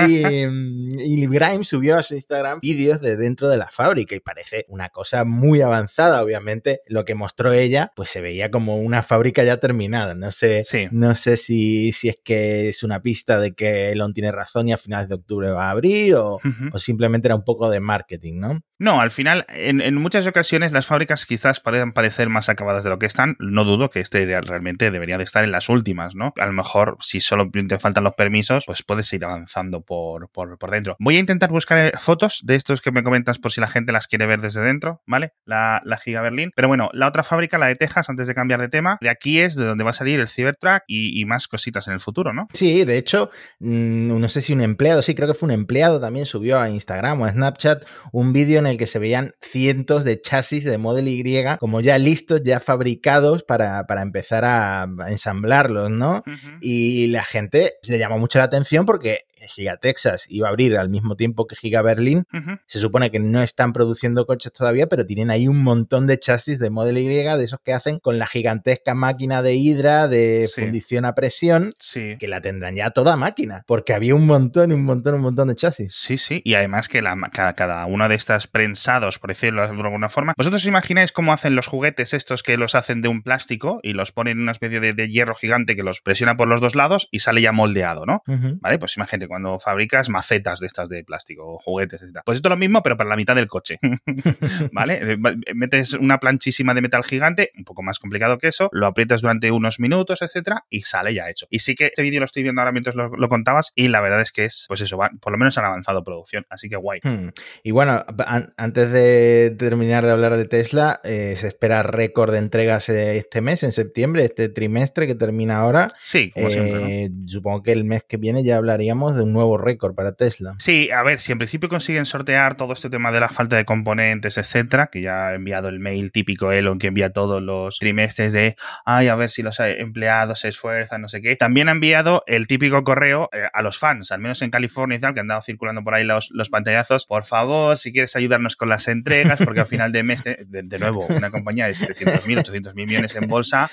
Y, 0.08 0.24
y 0.44 1.26
Grimes 1.28 1.68
subió 1.68 1.98
a 1.98 2.04
su 2.04 2.16
Instagram 2.16 2.60
vídeos 2.62 3.02
de 3.02 3.16
dentro 3.18 3.50
de 3.50 3.58
la 3.58 3.70
fábrica 3.70 4.16
y 4.16 4.20
parece 4.20 4.66
una 4.68 4.90
cosa 4.90 5.24
muy 5.24 5.62
avanzada. 5.62 6.22
Obviamente, 6.22 6.82
lo 6.88 7.06
que 7.06 7.16
mostró 7.16 7.54
ella, 7.54 7.92
pues 7.96 8.10
se 8.10 8.22
veía 8.22 8.52
como 8.52 8.78
una 8.78 9.04
fábrica 9.04 9.44
ya 9.44 9.58
terminada. 9.58 10.16
No 10.16 10.32
sé, 10.32 10.64
Sí. 10.64 10.88
no 10.92 11.16
sé 11.16 11.38
si, 11.38 11.92
si 11.94 12.10
es 12.10 12.18
que 12.24 12.70
es 12.70 12.84
una 12.84 13.02
pista 13.02 13.40
de 13.40 13.54
que 13.54 13.92
Elon 13.92 14.14
tiene 14.14 14.32
razón 14.32 14.68
y 14.68 14.74
a 14.74 14.78
finales 14.78 15.08
de 15.08 15.16
octubre 15.16 15.50
va 15.52 15.68
a 15.68 15.72
abrir 15.72 16.16
o, 16.16 16.36
Ujú. 16.36 16.70
o 16.74 16.78
simplemente 16.78 17.28
era 17.28 17.37
un 17.38 17.44
poco 17.44 17.70
de 17.70 17.80
marketing, 17.80 18.40
¿no? 18.40 18.60
No, 18.80 19.02
al 19.02 19.10
final, 19.10 19.46
en, 19.50 19.82
en 19.82 19.96
muchas 19.96 20.28
ocasiones 20.28 20.72
las 20.72 20.86
fábricas 20.86 21.26
quizás 21.26 21.60
puedan 21.60 21.94
parecer 21.94 22.30
más 22.30 22.48
acabadas 22.48 22.84
de 22.84 22.92
lo 22.92 23.00
que 23.00 23.08
están. 23.08 23.36
No 23.40 23.64
dudo 23.64 23.90
que 23.90 24.00
este 24.00 24.40
realmente 24.42 24.92
debería 24.92 25.18
de 25.18 25.24
estar 25.24 25.44
en 25.44 25.52
las 25.52 25.70
últimas, 25.70 26.14
¿no? 26.14 26.34
A 26.38 26.46
lo 26.46 26.54
mejor, 26.54 26.98
si 27.02 27.20
solo 27.20 27.50
te 27.52 27.80
faltan 27.80 28.04
los 28.04 28.14
permisos, 28.14 28.66
pues 28.68 28.84
puedes 28.84 29.12
ir 29.14 29.26
avanzando 29.26 29.82
por, 29.82 30.30
por, 30.30 30.60
por 30.60 30.70
dentro. 30.70 30.96
Voy 31.00 31.18
a 31.18 31.20
intentar 31.20 31.50
buscar 31.50 31.78
eh, 31.80 31.92
fotos 31.98 32.42
de 32.44 32.56
estos 32.56 32.82
que 32.82 32.92
me 32.92 33.04
comentas 33.04 33.40
por 33.40 33.52
si 33.52 33.62
la 33.62 33.68
gente 33.68 33.92
las 33.92 34.08
quiere 34.08 34.28
ver 34.28 34.42
desde 34.42 34.62
dentro, 34.62 35.02
¿vale? 35.08 35.34
La, 35.46 35.82
la 35.84 35.98
Giga 35.98 36.22
Berlín. 36.22 36.52
Pero 36.56 36.68
bueno, 36.68 36.90
la 36.94 37.08
otra 37.08 37.24
fábrica, 37.24 37.58
la 37.58 37.68
de 37.68 37.76
Texas, 37.76 38.10
antes 38.10 38.28
de 38.28 38.36
cambiar 38.36 38.62
de 38.62 38.70
tema, 38.70 38.98
de 39.02 39.10
aquí 39.10 39.40
es 39.40 39.56
de 39.56 39.66
donde 39.66 39.84
va 39.84 39.90
a 39.90 39.94
salir 39.94 40.20
el 40.20 40.28
Cybertruck 40.28 40.84
y, 40.88 41.20
y 41.20 41.26
más 41.26 41.48
cositas 41.48 41.88
en 41.88 41.94
el 41.94 42.00
futuro, 42.00 42.32
¿no? 42.32 42.48
Sí, 42.54 42.86
de 42.86 42.98
hecho, 42.98 43.32
mm, 43.60 44.20
no 44.20 44.30
sé 44.30 44.42
si 44.42 44.54
un 44.54 44.62
empleado, 44.62 45.02
sí, 45.02 45.16
creo 45.16 45.28
que 45.28 45.34
fue 45.34 45.48
un 45.48 45.54
empleado 45.54 46.00
también 46.00 46.26
subió 46.26 46.60
a 46.60 46.70
Instagram 46.70 47.22
o 47.22 47.27
Snapchat 47.32 47.84
un 48.12 48.34
vídeo 48.34 48.60
en 48.60 48.68
el 48.68 48.78
que 48.78 48.88
se 48.88 49.00
veían 49.00 49.34
cientos 49.42 50.04
de 50.04 50.22
chasis 50.22 50.64
de 50.64 50.78
Model 50.78 51.08
Y 51.08 51.18
como 51.60 51.82
ya 51.82 51.98
listos, 51.98 52.42
ya 52.44 52.60
fabricados 52.60 53.44
para, 53.44 53.86
para 53.86 54.02
empezar 54.02 54.46
a, 54.46 54.84
a 54.84 55.12
ensamblarlos, 55.12 55.92
¿no? 55.92 56.24
Y 56.62 57.08
la 57.08 57.24
gente 57.24 57.74
le 57.88 57.98
llamó 57.98 58.18
mucho 58.18 58.40
la 58.40 58.46
atención 58.46 58.86
porque 58.86 59.26
Giga 59.48 59.78
Texas 59.78 60.26
iba 60.30 60.48
a 60.48 60.52
abrir 60.52 60.78
al 60.78 60.90
mismo 60.90 61.16
tiempo 61.16 61.48
que 61.48 61.56
Giga 61.56 61.82
Berlín. 61.82 62.26
Se 62.66 62.80
supone 62.80 63.12
que 63.12 63.20
no 63.20 63.42
están 63.42 63.74
produciendo 63.74 64.26
coches 64.26 64.52
todavía, 64.54 64.88
pero 64.88 65.06
tienen 65.06 65.30
ahí 65.32 65.48
un 65.48 65.64
montón 65.64 66.08
de 66.08 66.20
chasis 66.20 66.60
de 66.60 66.70
Model 66.70 66.98
Y, 66.98 67.08
de 67.08 67.44
esos 67.44 67.60
que 67.64 67.74
hacen 67.74 68.00
con 68.00 68.20
la 68.20 68.28
gigantesca 68.28 68.94
máquina 68.96 69.42
de 69.42 69.56
hidra 69.56 70.08
de 70.08 70.48
Sí. 70.54 70.62
fundición 70.62 71.06
a 71.06 71.16
presión 71.16 71.74
Sí. 71.80 72.16
que 72.20 72.28
la 72.28 72.42
tendrán 72.42 72.76
ya 72.76 72.92
toda 72.92 73.16
máquina, 73.16 73.64
porque 73.68 73.94
había 73.94 74.16
un 74.16 74.26
montón, 74.26 74.72
un 74.72 74.84
montón, 74.84 75.16
un 75.16 75.22
montón 75.22 75.48
de 75.48 75.56
chasis. 75.56 75.94
Sí, 75.96 76.18
sí, 76.18 76.42
y 76.44 76.54
además 76.56 76.88
que 76.88 77.02
la, 77.02 77.16
cada, 77.34 77.54
cada 77.54 77.86
una 77.86 78.08
de 78.10 78.16
estas 78.16 78.48
prensados, 78.48 79.20
por 79.20 79.30
decirlo 79.30 79.62
de 79.64 79.70
alguna 79.70 80.10
forma, 80.10 80.34
vosotros 80.38 80.62
os 80.64 80.68
imagináis 80.68 81.12
cómo 81.12 81.34
hacen 81.34 81.56
los 81.56 81.68
juguetes 81.68 82.14
estos 82.14 82.44
que 82.44 82.58
los 82.58 82.76
hacen 82.76 83.02
de 83.02 83.08
un 83.08 83.22
plástico 83.24 83.80
y 83.84 83.94
los 83.94 84.12
ponen 84.12 84.38
en 84.38 84.44
una 84.44 84.52
especie 84.52 84.80
de, 84.80 84.94
de 84.94 85.10
hierro 85.10 85.36
gigante 85.36 85.76
que 85.76 85.84
los 85.84 86.02
presiona 86.02 86.36
por 86.38 86.48
los 86.48 86.62
dos 86.62 86.76
lados 86.76 87.08
y 87.12 87.20
sale 87.20 87.42
ya 87.42 87.52
moldeado, 87.52 88.06
¿no? 88.06 88.22
¿Vale? 88.62 88.80
Pues 88.80 88.96
imagínate 88.98 89.28
cuando 89.38 89.60
fabricas 89.60 90.10
macetas 90.10 90.60
de 90.60 90.66
estas 90.68 90.90
de 90.90 91.04
plástico 91.04 91.46
o 91.46 91.60
juguetes, 91.60 92.02
etc. 92.02 92.22
Pues 92.26 92.38
esto 92.38 92.48
es 92.48 92.52
lo 92.52 92.58
mismo, 92.58 92.82
pero 92.82 92.98
para 92.98 93.08
la 93.10 93.16
mitad 93.16 93.36
del 93.36 93.48
coche. 93.48 93.78
¿Vale? 94.72 95.16
Va- 95.24 95.36
Metes 95.54 95.94
una 95.94 96.20
planchísima 96.20 96.74
de 96.74 96.82
metal 96.82 97.04
gigante, 97.04 97.52
un 97.58 97.64
poco 97.64 97.84
más 97.84 98.00
complicado 98.00 98.38
que 98.38 98.48
eso, 98.48 98.70
lo 98.72 98.88
aprietas 98.88 99.22
durante 99.22 99.52
unos 99.52 99.80
minutos, 99.80 100.22
etcétera, 100.22 100.66
y 100.70 100.82
sale 100.82 101.14
ya 101.14 101.30
hecho. 101.30 101.46
Y 101.50 101.60
sí 101.60 101.76
que 101.76 101.86
este 101.88 102.02
vídeo 102.02 102.20
lo 102.20 102.26
estoy 102.26 102.44
viendo 102.44 102.62
ahora 102.62 102.72
mientras 102.72 102.96
lo, 102.96 103.10
lo 103.10 103.30
contabas, 103.30 103.72
y 103.76 103.88
la 103.90 104.02
verdad 104.02 104.22
es 104.22 104.32
que 104.32 104.46
es, 104.46 104.66
pues 104.68 104.82
eso, 104.82 104.98
va- 104.98 105.12
por 105.22 105.32
lo 105.32 105.38
menos 105.38 105.58
han 105.58 105.66
avanzado 105.66 106.04
producción, 106.04 106.46
así 106.50 106.70
que 106.70 106.76
guay. 106.78 107.00
Hmm. 107.04 107.30
Y 107.64 107.72
bueno, 107.72 108.04
an- 108.26 108.54
antes 108.58 108.92
de 108.92 109.56
terminar 109.58 110.06
de 110.06 110.12
hablar 110.12 110.36
de 110.38 110.46
Tesla, 110.46 111.00
eh, 111.04 111.36
se 111.38 111.48
espera 111.48 111.84
récord 111.84 112.32
de 112.32 112.40
entregas 112.40 112.90
eh, 112.90 113.18
este 113.18 113.42
mes, 113.42 113.62
en 113.64 113.72
septiembre, 113.72 114.24
este 114.26 114.50
trimestre 114.50 115.06
que 115.08 115.16
termina 115.16 115.58
ahora. 115.58 115.88
Sí, 116.04 116.32
como 116.32 116.50
siempre, 116.50 116.74
¿no? 116.82 116.88
Eh, 116.88 117.10
Supongo 117.28 117.62
que 117.64 117.72
el 117.74 117.84
mes 117.84 118.04
que 118.08 118.18
viene 118.18 118.44
ya 118.44 118.56
hablaríamos 118.58 119.17
de 119.18 119.24
un 119.24 119.34
nuevo 119.34 119.58
récord 119.58 119.96
para 119.96 120.14
Tesla. 120.14 120.56
Sí, 120.60 120.90
a 120.92 121.04
ver, 121.04 121.20
si 121.20 121.32
en 121.32 121.38
principio 121.38 121.70
consiguen 121.70 122.06
sortear 122.06 122.56
todo 122.56 122.74
este 122.74 122.90
tema 122.90 123.12
de 123.12 123.20
la 123.20 123.30
falta 123.30 123.58
de 123.58 123.66
componentes, 123.66 124.38
etcétera, 124.38 124.88
que 124.88 125.02
ya 125.02 125.28
ha 125.28 125.34
enviado 125.34 125.70
el 125.70 125.80
mail 125.80 126.12
típico 126.12 126.52
Elon 126.52 126.80
que 126.80 126.88
envía 126.88 127.12
todos 127.12 127.42
los 127.42 127.78
trimestres 127.80 128.34
de, 128.34 128.56
ay, 128.86 129.08
a 129.08 129.16
ver 129.16 129.30
si 129.30 129.44
los 129.44 129.60
eh, 129.60 129.82
empleados 129.82 130.42
se 130.42 130.50
esfuerzan, 130.50 131.02
no 131.02 131.10
sé 131.10 131.22
qué. 131.22 131.36
También 131.36 131.70
ha 131.70 131.72
enviado 131.72 132.24
el 132.28 132.48
típico 132.48 132.84
correo 132.84 133.30
eh, 133.34 133.48
a 133.52 133.62
los 133.62 133.78
fans, 133.78 134.12
al 134.12 134.20
menos 134.20 134.42
en 134.42 134.50
California 134.50 134.98
y 134.98 135.02
tal, 135.02 135.14
que 135.14 135.20
han 135.20 135.28
dado 135.28 135.42
circulando 135.42 135.84
por 135.84 135.94
ahí 135.94 136.04
los, 136.04 136.30
los 136.32 136.50
pantallazos. 136.50 137.06
Por 137.06 137.24
favor, 137.24 137.78
si 137.78 137.92
quieres 137.92 138.16
ayudarnos 138.16 138.56
con 138.56 138.70
las 138.70 138.88
entregas, 138.88 139.40
porque 139.44 139.62
al 139.62 139.68
final 139.68 139.92
de 139.92 140.04
mes, 140.04 140.24
de, 140.24 140.80
nuevo, 140.80 141.06
una 141.10 141.32
compañía 141.32 141.68
de 141.68 141.74
700.000, 141.74 142.44
800.000 142.44 142.74
millones 142.74 143.16
en 143.16 143.28
bolsa, 143.28 143.72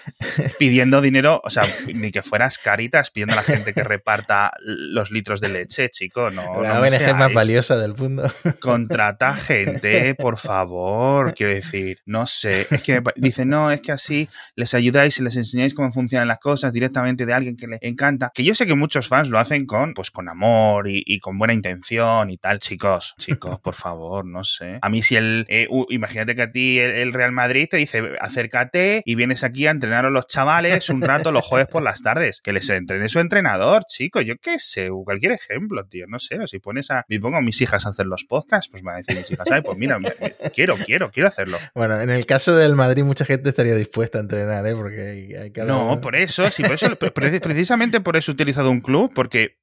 pidiendo 0.59 1.01
dinero, 1.01 1.41
o 1.45 1.51
sea, 1.51 1.65
ni 1.93 2.11
que 2.11 2.23
fueras 2.23 2.59
caritas 2.59 3.11
pidiendo 3.11 3.35
a 3.35 3.37
la 3.37 3.43
gente 3.43 3.75
que 3.75 3.83
reparta 3.83 4.53
los 4.61 5.11
litros 5.11 5.34
de 5.41 5.49
leche, 5.49 5.89
chico, 5.91 6.31
no. 6.31 6.63
la 6.63 6.75
no 6.75 6.81
ONG 6.83 7.17
más 7.17 7.33
valiosa 7.33 7.77
del 7.77 7.95
mundo. 7.95 8.31
Contrata 8.61 9.35
gente, 9.35 10.15
por 10.15 10.39
favor, 10.39 11.35
quiero 11.35 11.55
decir, 11.55 11.99
no 12.07 12.27
sé, 12.27 12.67
es 12.71 12.83
que 12.83 13.03
dicen, 13.17 13.49
no, 13.49 13.71
es 13.71 13.81
que 13.81 13.93
así 13.93 14.29
les 14.57 14.75
ayudáis 14.75 15.19
y 15.19 15.23
les 15.23 15.37
enseñáis 15.37 15.75
cómo 15.75 15.93
funcionan 15.93 16.29
las 16.29 16.39
cosas 16.39 16.73
directamente 16.73 17.27
de 17.27 17.33
alguien 17.33 17.57
que 17.57 17.67
le 17.67 17.79
encanta, 17.83 18.31
que 18.35 18.45
yo 18.45 18.55
sé 18.55 18.67
que 18.67 18.75
muchos 18.75 19.09
fans 19.09 19.29
lo 19.29 19.39
hacen 19.39 19.67
con, 19.67 19.95
pues 19.95 20.11
con 20.11 20.29
amor 20.29 20.89
y, 20.89 21.03
y 21.05 21.21
con 21.21 21.39
buena 21.39 21.55
intención 21.55 22.31
y 22.31 22.39
tal, 22.39 22.59
chicos, 22.59 23.15
chicos, 23.19 23.61
por 23.61 23.75
favor, 23.75 24.25
no 24.25 24.45
sé. 24.45 24.79
A 24.83 24.89
mí 24.89 25.03
si 25.03 25.17
el, 25.17 25.47
eh, 25.49 25.67
uh, 25.71 25.87
imagínate 25.91 26.35
que 26.35 26.43
a 26.43 26.51
ti 26.51 26.79
el, 26.79 26.93
el 26.93 27.13
Real 27.13 27.33
Madrid 27.33 27.69
te 27.71 27.77
dice, 27.77 28.15
acércate 28.21 29.03
y 29.05 29.15
vienes 29.15 29.45
aquí 29.45 29.67
a 29.67 29.71
entrenar 29.71 30.05
a 30.05 30.11
los 30.11 30.27
chavales 30.27 30.89
un 30.89 31.03
rato 31.03 31.33
los 31.33 31.45
jueves 31.45 31.69
por 31.69 31.83
las 31.83 32.03
tardes, 32.03 32.41
que 32.41 32.53
les 32.53 32.69
entrene 32.71 33.09
su 33.09 33.21
entrenador, 33.21 33.85
chicos, 33.87 34.25
yo 34.25 34.37
qué 34.37 34.59
sé, 34.59 34.89
cualquier 35.05 35.24
cualquier 35.25 35.33
ejemplo, 35.33 35.85
tío, 35.87 36.07
no 36.07 36.19
sé, 36.19 36.39
o 36.39 36.47
si 36.47 36.59
pones 36.59 36.91
a, 36.91 37.05
me 37.09 37.21
pongo 37.21 37.37
a 37.37 37.41
mis 37.41 37.61
hijas 37.61 37.87
a 37.87 37.91
hacer 37.91 38.07
los 38.07 38.25
podcasts, 38.25 38.69
pues 38.71 38.83
van 38.83 38.95
a 38.95 38.99
decir 38.99 39.17
mis 39.17 39.31
hijas, 39.31 39.47
ay, 39.51 39.63
pues 39.63 39.79
mira, 39.79 39.99
quiero, 40.55 40.77
quiero, 40.77 41.11
quiero 41.11 41.29
hacerlo. 41.29 41.59
Bueno, 41.75 42.01
en 42.01 42.11
el 42.11 42.27
caso 42.27 42.55
del 42.55 42.75
Madrid 42.75 43.05
mucha 43.05 43.25
gente 43.25 43.49
estaría 43.49 43.75
dispuesta 43.75 44.19
a 44.19 44.23
entrenar, 44.23 44.67
¿eh? 44.67 44.75
Porque 44.75 45.37
hay, 45.41 45.51
cada 45.51 45.73
No, 45.73 46.01
por 46.01 46.17
eso, 46.17 46.51
sí, 46.51 46.63
por 46.63 46.75
eso, 46.75 46.97
precisamente 46.97 48.01
por 48.01 48.17
eso 48.17 48.33
he 48.33 48.35
utilizado 48.35 48.71
un 48.71 48.81
club, 48.81 49.13
porque 49.15 49.59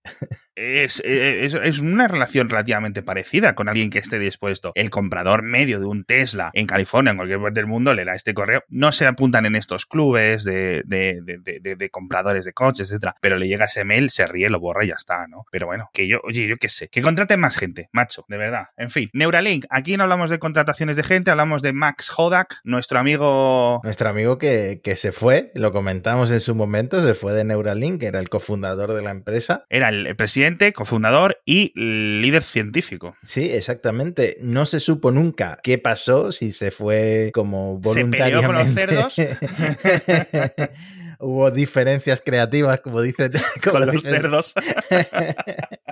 es, 0.55 1.01
es, 1.05 1.53
es, 1.53 1.79
una 1.79 2.07
relación 2.07 2.49
relativamente 2.49 3.03
parecida 3.03 3.55
con 3.55 3.69
alguien 3.69 3.89
que 3.89 3.99
esté 3.99 4.19
dispuesto. 4.19 4.71
El 4.75 4.89
comprador 4.89 5.43
medio 5.43 5.79
de 5.79 5.85
un 5.85 6.03
Tesla 6.03 6.51
en 6.53 6.67
California, 6.67 7.11
en 7.11 7.17
cualquier 7.17 7.41
parte 7.41 7.59
del 7.59 7.67
mundo, 7.67 7.93
le 7.93 8.05
da 8.05 8.15
este 8.15 8.33
correo. 8.33 8.63
No 8.69 8.91
se 8.91 9.05
apuntan 9.05 9.45
en 9.45 9.55
estos 9.55 9.85
clubes 9.85 10.43
de, 10.43 10.83
de, 10.85 11.21
de, 11.21 11.75
de 11.75 11.89
compradores 11.89 12.45
de 12.45 12.53
coches, 12.53 12.89
etcétera, 12.89 13.15
pero 13.21 13.37
le 13.37 13.47
llega 13.47 13.65
ese 13.65 13.85
mail, 13.85 14.09
se 14.09 14.25
ríe, 14.25 14.49
lo 14.49 14.59
borra 14.59 14.83
y 14.83 14.89
ya 14.89 14.95
está, 14.95 15.27
¿no? 15.27 15.45
Pero 15.51 15.67
bueno, 15.67 15.89
que 15.93 16.07
yo, 16.07 16.19
oye, 16.23 16.47
yo 16.47 16.57
qué 16.57 16.69
sé, 16.69 16.87
que 16.87 17.01
contraten 17.01 17.39
más 17.39 17.57
gente, 17.57 17.89
macho, 17.91 18.25
de 18.27 18.37
verdad. 18.37 18.67
En 18.77 18.89
fin, 18.89 19.09
Neuralink, 19.13 19.65
aquí 19.69 19.97
no 19.97 20.03
hablamos 20.03 20.29
de 20.29 20.39
contrataciones 20.39 20.95
de 20.95 21.03
gente, 21.03 21.29
hablamos 21.29 21.61
de 21.61 21.73
Max 21.73 22.11
Hodak, 22.15 22.59
nuestro 22.63 22.99
amigo. 22.99 23.81
Nuestro 23.83 24.09
amigo 24.09 24.37
que, 24.37 24.81
que 24.83 24.95
se 24.95 25.11
fue, 25.11 25.51
lo 25.55 25.71
comentamos 25.71 26.31
en 26.31 26.39
su 26.39 26.55
momento, 26.55 27.05
se 27.05 27.13
fue 27.13 27.33
de 27.33 27.43
Neuralink, 27.43 28.01
era 28.03 28.19
el 28.19 28.29
cofundador 28.29 28.93
de 28.93 29.01
la 29.01 29.11
empresa. 29.11 29.65
Era 29.69 29.89
el 29.89 30.15
presidente, 30.15 30.73
cofundador 30.73 31.41
y 31.45 31.73
líder 31.75 32.43
científico. 32.43 33.15
Sí, 33.23 33.51
exactamente. 33.51 34.37
No 34.39 34.65
se 34.65 34.79
supo 34.79 35.11
nunca 35.11 35.57
qué 35.61 35.77
pasó, 35.77 36.31
si 36.31 36.51
se 36.51 36.71
fue 36.71 37.31
como 37.33 37.77
voluntariamente. 37.79 38.17
¿Se 38.17 38.23
peleó 38.23 38.47
con 38.47 38.55
los 38.55 38.73
cerdos? 38.73 40.69
Hubo 41.21 41.51
diferencias 41.51 42.19
creativas, 42.19 42.81
como 42.81 42.99
dicen. 43.01 43.31
Como 43.63 43.73
con 43.73 43.85
los 43.85 43.95
dicen. 43.95 44.11
cerdos. 44.11 44.53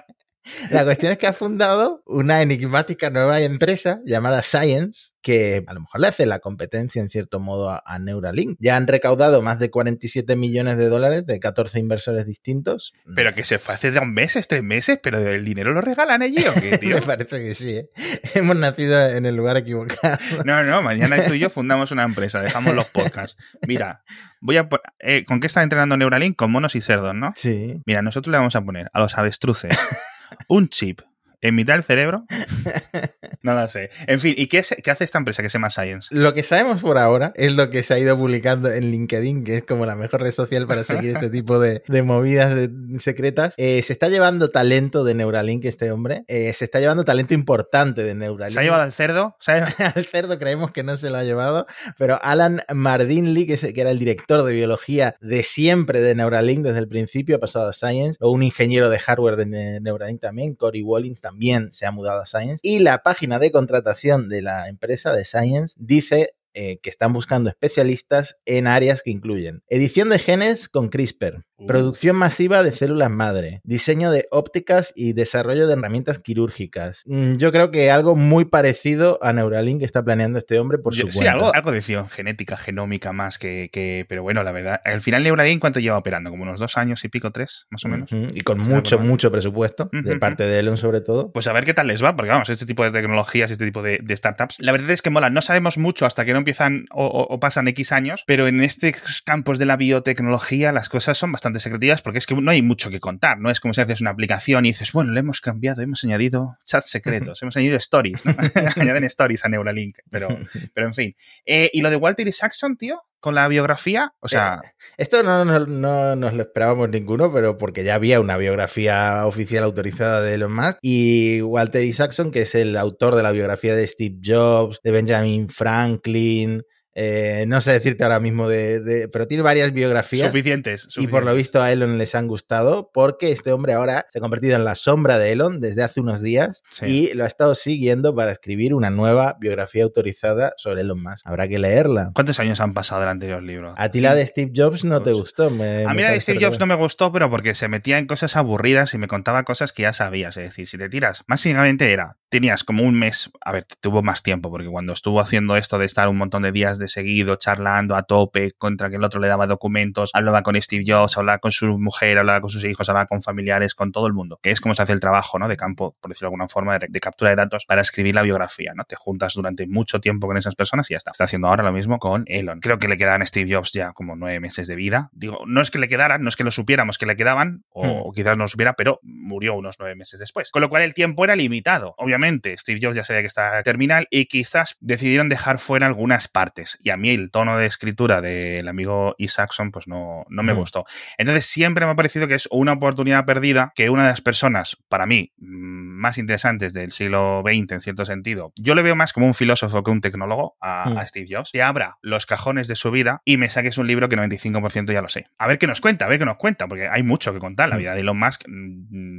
La 0.70 0.84
cuestión 0.84 1.12
es 1.12 1.18
que 1.18 1.28
ha 1.28 1.34
fundado 1.34 2.04
una 2.06 2.42
enigmática 2.42 3.10
nueva 3.10 3.42
empresa 3.42 4.02
llamada 4.06 4.44
Science, 4.44 5.12
que 5.22 5.64
a 5.68 5.74
lo 5.74 5.82
mejor 5.82 6.02
le 6.02 6.08
hace 6.08 6.26
la 6.26 6.40
competencia 6.40 7.02
en 7.02 7.10
cierto 7.10 7.40
modo 7.40 7.70
a, 7.70 7.84
a, 7.86 8.00
Neuralink. 8.00 8.58
Ya 8.60 8.78
han 8.78 8.88
recaudado 8.88 9.42
más 9.42 9.60
de 9.60 9.70
47 9.70 10.36
millones 10.36 10.78
de 10.78 10.88
dólares 10.88 11.26
de 11.26 11.40
14 11.40 11.80
inversores 11.80 12.26
distintos. 12.26 12.94
Pero 13.16 13.34
que 13.34 13.44
se 13.44 13.60
fue 13.60 13.74
hace 13.74 13.92
dos 13.92 14.06
meses, 14.06 14.48
tres 14.48 14.64
meses, 14.64 15.00
pero 15.02 15.20
el 15.20 15.44
dinero 15.44 15.74
lo 15.74 15.82
regalan 15.82 16.22
allí 16.22 16.46
o 16.46 16.54
qué, 16.54 16.78
tío. 16.80 16.96
Me 16.96 17.02
parece 17.02 17.44
que 17.44 17.56
sí. 17.56 17.72
¿eh? 17.72 17.90
Hemos 18.34 18.56
nacido 18.56 19.08
en 19.08 19.26
el 19.26 19.36
lugar 19.36 19.58
equivocado. 19.58 20.18
No, 20.46 20.64
no, 20.64 20.82
mañana 20.82 21.26
tú 21.26 21.34
y 21.34 21.40
yo 21.40 21.50
fundamos 21.50 21.92
una 21.92 22.04
empresa, 22.04 22.42
dejamos 22.42 22.74
los 22.74 22.88
podcasts. 22.88 23.38
Mira, 23.68 24.04
voy 24.40 24.58
a 24.58 24.68
eh, 25.00 25.26
¿con 25.26 25.40
qué 25.40 25.48
está 25.48 25.64
entrenando 25.64 25.98
Neuralink? 25.98 26.36
Con 26.36 26.52
monos 26.52 26.76
y 26.76 26.82
cerdos, 26.82 27.14
¿no? 27.14 27.34
Sí. 27.36 27.82
Mira, 27.86 28.02
nosotros 28.02 28.32
le 28.32 28.38
vamos 28.38 28.56
a 28.56 28.62
poner 28.62 28.90
a 28.94 29.00
los 29.00 29.18
avestruces 29.18 29.78
un 30.50 30.68
chip 30.68 31.02
en 31.42 31.56
mitad 31.56 31.74
del 31.74 31.84
cerebro. 31.84 32.26
No 33.42 33.54
lo 33.54 33.66
sé. 33.70 33.90
En 34.06 34.20
fin, 34.20 34.34
¿y 34.38 34.48
qué, 34.48 34.60
es, 34.60 34.76
qué, 34.84 34.92
hace 34.92 35.06
esta 35.06 35.18
empresa 35.18 35.42
que 35.42 35.50
se 35.50 35.54
llama 35.54 35.70
Science? 35.70 36.14
Lo 36.14 36.34
que 36.34 36.44
sabemos 36.44 36.82
por 36.82 36.98
ahora 36.98 37.32
es 37.36 37.54
lo 37.54 37.70
que 37.70 37.84
se 37.84 37.94
ha 37.94 38.00
ido 38.00 38.18
publicando 38.18 38.70
en 38.70 38.92
LinkedIn, 38.92 39.46
que 39.46 39.58
es 39.58 39.64
como 39.64 39.86
la 39.86 39.96
mejor 39.96 40.22
red 40.22 40.32
social 40.32 40.68
para 40.68 40.84
seguir 40.84 41.12
este 41.12 41.30
tipo 41.30 41.58
de, 41.58 41.82
de 41.88 42.04
movidas 42.04 42.54
de, 42.54 42.70
secretas. 43.00 43.54
Eh, 43.56 43.82
se 43.84 43.94
está 43.94 44.10
llevando 44.10 44.52
talento 44.52 45.06
de 45.06 45.14
Neuralink 45.14 45.64
este 45.64 45.90
hombre. 45.90 46.26
Eh, 46.28 46.52
se 46.52 46.66
está 46.66 46.82
llevando 46.82 47.06
talento 47.06 47.34
importante 47.34 48.04
de 48.04 48.14
Neuralink. 48.14 48.56
¿Se 48.56 48.60
ha 48.60 48.64
llevado 48.64 48.84
al 48.84 48.92
cerdo? 48.92 49.38
al 49.48 50.06
cerdo 50.06 50.38
creemos 50.38 50.72
que 50.72 50.84
no 50.84 50.98
se 50.98 51.10
lo 51.10 51.18
ha 51.18 51.24
llevado, 51.24 51.66
pero 51.98 52.20
Alan 52.22 52.62
Mardinley, 52.74 53.48
que, 53.48 53.54
es, 53.54 53.62
que 53.74 53.80
era 53.80 53.92
el 53.92 54.00
director 54.00 54.44
de 54.44 54.54
biología 54.54 55.16
de 55.22 55.44
siempre 55.44 56.02
de 56.02 56.14
Neuralink 56.14 56.66
desde 56.66 56.80
el 56.80 56.90
principio, 56.90 57.38
ha 57.38 57.40
pasado 57.40 57.70
a 57.70 57.74
Science, 57.74 58.18
o 58.20 58.32
un 58.32 58.44
ingeniero 58.44 58.90
de 58.90 59.00
hardware 59.00 59.38
de 59.38 59.80
Neuralink 59.80 60.20
también, 60.20 60.56
Cory 60.56 60.82
Wallings 60.82 61.22
también 61.22 61.29
se 61.72 61.86
ha 61.86 61.92
mudado 61.92 62.22
a 62.22 62.26
Science. 62.26 62.60
Y 62.62 62.80
la 62.80 63.04
página 63.04 63.40
de 63.40 63.52
contratación 63.52 64.30
de 64.30 64.42
la 64.42 64.70
empresa 64.70 65.14
de 65.14 65.26
Science 65.26 65.76
dice 65.78 66.34
eh, 66.54 66.80
que 66.82 66.90
están 66.90 67.14
buscando 67.14 67.50
especialistas 67.50 68.40
en 68.46 68.66
áreas 68.66 69.02
que 69.04 69.12
incluyen 69.12 69.64
edición 69.70 70.10
de 70.10 70.18
genes 70.20 70.68
con 70.68 70.90
CRISPR, 70.90 71.46
uh. 71.60 71.66
producción 71.66 72.16
masiva 72.16 72.64
de 72.64 72.72
células 72.72 73.12
madre, 73.12 73.62
diseño 73.64 74.12
de 74.12 74.28
ópticas 74.32 74.94
y 74.96 75.14
desarrollo 75.14 75.68
de 75.68 75.74
herramientas 75.74 76.20
quirúrgicas. 76.20 77.04
Mm, 77.06 77.36
yo 77.36 77.52
creo 77.52 77.72
que 77.72 77.92
algo 77.92 78.16
muy 78.16 78.46
parecido 78.46 79.20
a 79.22 79.34
Neuralink 79.34 79.80
que 79.80 79.86
está 79.86 80.04
planeando 80.04 80.40
este 80.40 80.60
hombre 80.60 80.78
por 80.78 80.94
Yo, 80.94 81.06
su 81.06 81.12
sí, 81.12 81.18
cuenta. 81.20 81.34
algo, 81.34 81.54
algo 81.54 81.72
de 81.72 81.82
genética, 82.10 82.58
genómica 82.58 83.14
más 83.14 83.40
que, 83.40 83.70
que, 83.72 84.06
Pero 84.08 84.22
bueno, 84.24 84.44
la 84.44 84.52
verdad, 84.52 84.82
al 84.84 85.02
final 85.02 85.24
Neuralink, 85.24 85.60
¿cuánto 85.60 85.80
lleva 85.80 85.98
operando? 85.98 86.30
Como 86.30 86.44
unos 86.44 86.60
dos 86.60 86.78
años 86.78 87.04
y 87.04 87.10
pico, 87.10 87.32
tres, 87.32 87.66
más 87.70 87.84
o 87.86 87.88
menos. 87.88 88.12
Uh 88.12 88.16
-huh. 88.16 88.32
Y 88.34 88.42
con 88.42 88.60
mucho, 88.60 89.00
mucho 89.00 89.32
presupuesto, 89.32 89.90
-huh. 89.92 90.04
de 90.04 90.18
parte 90.18 90.44
de 90.44 90.60
Elon 90.60 90.78
sobre 90.78 91.02
todo. 91.02 91.32
Pues 91.32 91.48
a 91.48 91.54
ver 91.54 91.66
qué 91.66 91.74
tal 91.74 91.88
les 91.88 92.04
va, 92.04 92.16
porque 92.16 92.30
vamos, 92.30 92.50
este 92.50 92.66
tipo 92.66 92.84
de 92.84 92.92
tecnologías, 92.92 93.50
este 93.50 93.66
tipo 93.66 93.82
de, 93.82 94.00
de 94.04 94.18
startups, 94.18 94.58
la 94.60 94.72
verdad 94.72 94.92
es 94.92 95.02
que 95.02 95.10
mola. 95.10 95.30
No 95.30 95.42
sabemos 95.42 95.78
mucho 95.78 96.06
hasta 96.06 96.26
que 96.26 96.34
no 96.34 96.40
empiezan 96.40 96.86
o, 96.92 97.06
o, 97.06 97.34
o, 97.34 97.40
pasan 97.40 97.68
X 97.70 97.92
años, 97.92 98.24
pero 98.28 98.48
en 98.48 98.62
estos 98.62 99.22
campos 99.24 99.58
de 99.58 99.66
la 99.66 99.78
biotecnología 99.78 100.72
las 100.72 100.90
cosas 100.90 101.18
son 101.18 101.32
bastante 101.32 101.49
secretivas 101.60 102.02
porque 102.02 102.20
es 102.20 102.26
que 102.26 102.36
no 102.36 102.52
hay 102.52 102.62
mucho 102.62 102.90
que 102.90 103.00
contar, 103.00 103.40
¿no? 103.40 103.50
Es 103.50 103.60
como 103.60 103.74
si 103.74 103.82
haces 103.82 104.02
una 104.02 104.12
aplicación 104.12 104.66
y 104.66 104.70
dices, 104.70 104.92
bueno, 104.92 105.12
le 105.12 105.22
hemos 105.22 105.42
cambiado, 105.42 105.82
hemos 105.82 106.04
añadido 106.04 106.58
chats 106.66 106.90
secretos, 106.90 107.42
hemos 107.42 107.56
añadido 107.58 107.78
stories, 107.78 108.26
¿no? 108.26 108.36
Añaden 108.76 109.04
stories 109.06 109.46
a 109.46 109.50
Neuralink, 109.50 109.98
pero, 110.10 110.28
pero 110.74 110.88
en 110.88 110.94
fin. 110.94 111.16
Eh, 111.46 111.70
¿Y 111.74 111.82
lo 111.82 111.90
de 111.90 111.96
Walter 111.96 112.28
Isaacson, 112.28 112.78
tío? 112.78 113.02
con 113.20 113.36
la 113.36 113.48
biografía? 113.48 114.14
O 114.20 114.28
sea. 114.28 114.62
Eh, 114.64 114.70
esto 114.98 115.24
no, 115.24 115.46
no, 115.46 115.66
no, 115.66 116.16
nos 116.16 116.34
lo 116.34 116.42
esperábamos 116.42 116.90
ninguno, 116.90 117.32
pero 117.34 117.58
porque 117.58 117.84
ya 117.84 117.96
había 117.96 118.20
una 118.20 118.38
biografía 118.38 119.26
oficial 119.26 119.64
autorizada 119.64 120.22
de 120.22 120.36
Elon 120.36 120.54
Musk. 120.54 120.78
Y 120.82 121.42
Walter 121.42 121.84
Isaacson, 121.84 122.32
que 122.32 122.42
es 122.42 122.56
el 122.56 122.78
autor 122.78 123.16
de 123.16 123.24
la 123.24 123.32
biografía 123.32 123.76
de 123.76 123.86
Steve 123.88 124.18
Jobs, 124.24 124.80
de 124.84 124.92
Benjamin 124.92 125.50
Franklin. 125.50 126.64
Eh, 127.02 127.46
no 127.48 127.62
sé 127.62 127.72
decirte 127.72 128.04
ahora 128.04 128.20
mismo 128.20 128.50
de, 128.50 128.82
de, 128.82 129.08
pero 129.08 129.26
tiene 129.26 129.42
varias 129.42 129.72
biografías 129.72 130.28
suficientes, 130.28 130.82
suficientes, 130.82 131.02
y 131.02 131.08
por 131.08 131.24
lo 131.24 131.34
visto 131.34 131.62
a 131.62 131.72
Elon 131.72 131.98
les 131.98 132.14
han 132.14 132.28
gustado 132.28 132.92
porque 132.94 133.32
este 133.32 133.54
hombre 133.54 133.72
ahora 133.72 134.08
se 134.12 134.20
ha 134.20 134.22
convertido 134.22 134.58
en 134.58 134.66
la 134.66 134.76
sombra 134.76 135.18
de 135.18 135.32
Elon 135.32 135.62
desde 135.62 135.82
hace 135.82 136.02
unos 136.02 136.22
días 136.22 136.62
sí. 136.72 136.86
y 136.86 137.14
lo 137.14 137.24
ha 137.24 137.28
estado 137.28 137.56
siguiendo 137.56 138.14
para 138.14 138.34
escribir 138.34 138.74
una 138.74 138.90
nueva 138.90 139.38
biografía 139.40 139.86
autorizada 139.86 140.52
sobre 140.58 140.82
Elon 140.82 141.02
Musk. 141.02 141.26
Habrá 141.26 141.48
que 141.48 141.58
leerla. 141.58 142.12
¿Cuántos 142.14 142.38
años 142.42 142.60
han 142.60 142.74
pasado 142.74 143.00
del 143.00 143.12
anterior 143.12 143.44
libro? 143.44 143.76
A 143.78 143.90
ti 143.92 144.00
sí. 144.00 144.04
la 144.04 144.14
de 144.14 144.28
Steve 144.28 144.52
Jobs 144.54 144.84
no 144.84 145.02
te 145.02 145.14
gustó. 145.14 145.50
Me, 145.50 145.86
a 145.86 145.94
mí 145.94 146.02
la 146.02 146.12
de 146.12 146.20
Steve 146.20 146.44
Jobs 146.44 146.60
no 146.60 146.66
me 146.66 146.76
gustó, 146.76 147.14
pero 147.14 147.30
porque 147.30 147.56
se 147.56 147.70
metía 147.70 147.98
en 147.98 148.08
cosas 148.08 148.36
aburridas 148.36 148.94
y 148.94 148.98
me 148.98 149.08
contaba 149.08 149.44
cosas 149.44 149.72
que 149.72 149.84
ya 149.84 149.94
sabías. 149.94 150.36
Es 150.36 150.44
decir, 150.44 150.68
si 150.68 150.78
te 150.78 150.90
tiras, 150.90 151.24
básicamente 151.30 151.94
era, 151.94 152.18
tenías 152.30 152.64
como 152.64 152.84
un 152.84 152.98
mes, 152.98 153.32
a 153.42 153.52
ver, 153.52 153.66
tuvo 153.82 154.02
más 154.02 154.24
tiempo 154.24 154.50
porque 154.52 154.68
cuando 154.68 154.94
estuvo 154.94 155.20
haciendo 155.20 155.58
esto 155.58 155.78
de 155.78 155.86
estar 155.86 156.08
un 156.08 156.18
montón 156.18 156.44
de 156.44 156.52
días 156.52 156.78
de 156.78 156.88
seguido 156.88 157.36
charlando 157.36 157.96
a 157.96 158.04
tope 158.04 158.52
contra 158.58 158.90
que 158.90 158.98
el 158.98 159.04
otro 159.04 159.20
le 159.20 159.28
daba 159.28 159.48
documentos, 159.48 160.12
hablaba 160.14 160.44
con 160.44 160.60
Steve 160.62 160.84
Jobs, 160.86 161.18
hablaba 161.18 161.40
con 161.40 161.52
su 161.52 161.80
mujer, 161.80 162.18
hablaba 162.18 162.42
con 162.42 162.50
sus 162.50 162.64
hijos, 162.64 162.88
hablaba 162.90 163.08
con 163.08 163.22
familiares, 163.22 163.74
con 163.74 163.92
todo 163.92 164.08
el 164.08 164.14
mundo, 164.14 164.40
que 164.42 164.52
es 164.52 164.62
como 164.62 164.76
se 164.76 164.84
hace 164.84 164.94
el 164.94 165.00
trabajo, 165.00 165.40
¿no? 165.40 165.48
De 165.48 165.56
campo, 165.56 165.96
por 166.00 166.10
decirlo 166.10 166.28
de 166.28 166.30
alguna 166.30 166.48
forma, 166.48 166.78
de, 166.78 166.88
de 166.90 167.00
captura 167.00 167.32
de 167.32 167.36
datos 167.36 167.66
para 167.66 167.82
escribir 167.82 168.16
la 168.16 168.22
biografía, 168.22 168.74
¿no? 168.76 168.84
Te 168.84 168.96
juntas 168.96 169.34
durante 169.34 169.66
mucho 169.68 170.00
tiempo 170.00 170.28
con 170.28 170.38
esas 170.38 170.56
personas 170.56 170.90
y 170.90 170.94
ya 170.94 170.98
está. 170.98 171.12
Está 171.12 171.24
haciendo 171.24 171.48
ahora 171.48 171.64
lo 171.64 171.72
mismo 171.72 171.98
con 172.00 172.24
Elon. 172.28 172.60
Creo 172.60 172.78
que 172.78 172.88
le 172.88 172.98
quedan 172.98 173.22
a 173.22 173.26
Steve 173.26 173.54
Jobs 173.54 173.72
ya 173.74 173.94
como 173.94 174.16
nueve 174.16 174.40
meses 174.40 174.68
de 174.68 174.76
vida. 174.76 175.10
Digo, 175.14 175.40
no 175.48 175.62
es 175.62 175.72
que 175.72 175.80
le 175.80 175.88
quedaran, 175.88 176.22
no 176.22 176.30
es 176.30 176.36
que 176.36 176.44
lo 176.44 176.52
supiéramos 176.52 176.98
que 176.98 177.06
le 177.06 177.16
quedaban, 177.16 177.64
o, 177.70 177.86
hmm. 177.86 178.02
o 178.06 178.12
quizás 178.12 178.38
no 178.38 178.44
lo 178.44 178.48
supiera, 178.48 178.74
pero 178.74 179.00
murió 179.02 179.56
unos 179.56 179.78
nueve 179.80 179.96
meses 179.96 180.20
después. 180.20 180.52
Con 180.52 180.62
lo 180.62 180.70
cual 180.70 180.84
el 180.84 180.94
tiempo 180.94 181.24
era 181.24 181.36
limitado. 181.36 181.96
Obviamente, 181.98 182.19
Steve 182.58 182.80
Jobs 182.82 182.96
ya 182.96 183.04
sabía 183.04 183.22
que 183.22 183.28
está 183.28 183.62
terminal 183.64 184.08
y 184.10 184.26
quizás 184.26 184.76
decidieron 184.80 185.30
dejar 185.30 185.60
fuera 185.60 185.88
algunas 185.88 186.28
partes. 186.28 186.78
Y 186.82 186.90
a 186.90 186.98
mí 186.98 187.12
el 187.12 187.32
tono 187.32 187.58
de 187.58 187.66
escritura 187.66 188.22
del 188.22 188.68
amigo 188.68 189.16
Isaacson 189.18 189.72
pues 189.72 189.88
no, 189.88 190.26
no 190.30 190.44
me 190.44 190.54
mm. 190.54 190.58
gustó. 190.58 190.86
Entonces 191.18 191.46
siempre 191.46 191.86
me 191.86 191.92
ha 191.92 191.96
parecido 191.96 192.28
que 192.28 192.36
es 192.36 192.48
una 192.52 192.74
oportunidad 192.74 193.26
perdida 193.26 193.72
que 193.76 193.90
una 193.90 194.04
de 194.04 194.10
las 194.10 194.22
personas, 194.22 194.78
para 194.88 195.06
mí, 195.06 195.34
más 195.38 196.18
interesantes 196.18 196.74
del 196.74 196.92
siglo 196.92 197.44
XX 197.46 197.72
en 197.72 197.82
cierto 197.82 198.06
sentido, 198.06 198.54
yo 198.56 198.76
le 198.76 198.82
veo 198.82 198.96
más 198.96 199.14
como 199.14 199.26
un 199.26 199.34
filósofo 199.34 199.84
que 199.84 199.92
un 199.92 200.02
tecnólogo 200.02 200.58
a, 200.62 200.90
mm. 200.90 200.98
a 200.98 201.08
Steve 201.08 201.28
Jobs, 201.30 201.52
que 201.52 201.62
abra 201.62 201.98
los 202.02 202.26
cajones 202.26 202.68
de 202.68 202.76
su 202.76 202.92
vida 202.92 203.22
y 203.26 203.38
me 203.38 203.50
saques 203.50 203.78
un 203.78 203.88
libro 203.88 204.10
que 204.10 204.18
95% 204.18 204.94
ya 204.94 205.02
lo 205.02 205.10
sé. 205.10 205.28
A 205.38 205.48
ver 205.48 205.58
qué 205.58 205.68
nos 205.68 205.82
cuenta, 205.82 206.06
a 206.06 206.10
ver 206.10 206.20
qué 206.20 206.26
nos 206.26 206.38
cuenta, 206.38 206.68
porque 206.68 206.88
hay 206.88 207.04
mucho 207.04 207.34
que 207.34 207.40
contar. 207.40 207.70
La 207.70 207.78
vida 207.78 207.94
de 207.94 208.02
Elon 208.02 208.18
Musk 208.18 208.44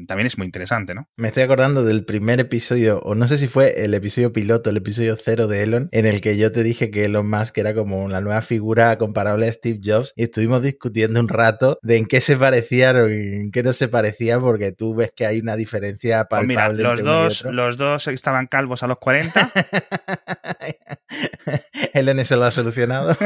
también 0.07 0.27
es 0.27 0.39
muy 0.39 0.47
interesante, 0.47 0.95
¿no? 0.95 1.09
Me 1.17 1.29
estoy 1.29 1.43
acordando 1.43 1.85
del 1.85 2.05
primer 2.05 2.41
episodio, 2.41 2.90
o 2.99 3.15
no 3.15 3.29
sé 3.29 3.37
si 3.39 3.47
fue 3.49 3.85
el 3.85 3.93
episodio 3.95 4.33
piloto, 4.33 4.71
el 4.71 4.77
episodio 4.79 5.17
cero 5.17 5.47
de 5.47 5.63
Elon, 5.63 5.89
en 5.93 6.07
el 6.07 6.21
que 6.21 6.39
yo 6.39 6.51
te 6.53 6.63
dije 6.63 6.91
que 6.91 7.05
Elon 7.05 7.29
Musk 7.29 7.59
era 7.59 7.75
como 7.75 8.09
la 8.09 8.21
nueva 8.21 8.41
figura 8.43 8.97
comparable 8.97 9.47
a 9.49 9.53
Steve 9.53 9.81
Jobs 9.85 10.15
y 10.17 10.23
estuvimos 10.23 10.63
discutiendo 10.63 11.21
un 11.21 11.29
rato 11.29 11.79
de 11.83 11.99
en 11.99 12.07
qué 12.07 12.21
se 12.21 12.37
parecían 12.37 12.97
o 12.97 13.07
en 13.07 13.51
qué 13.51 13.63
no 13.63 13.73
se 13.75 13.89
parecían 13.89 14.41
porque 14.41 14.73
tú 14.73 14.95
ves 14.95 15.13
que 15.15 15.27
hay 15.27 15.41
una 15.41 15.57
diferencia 15.57 16.25
palpable. 16.25 16.55
Pues 16.55 16.77
mira, 16.77 16.95
los, 16.95 17.03
dos, 17.03 17.45
los 17.53 17.77
dos 17.77 18.09
estaban 18.09 18.47
calvos 18.47 18.83
a 18.83 18.87
los 18.87 18.99
40. 18.99 19.51
Elon 21.93 22.21
eso 22.21 22.37
lo 22.37 22.45
ha 22.45 22.51
solucionado. 22.51 23.17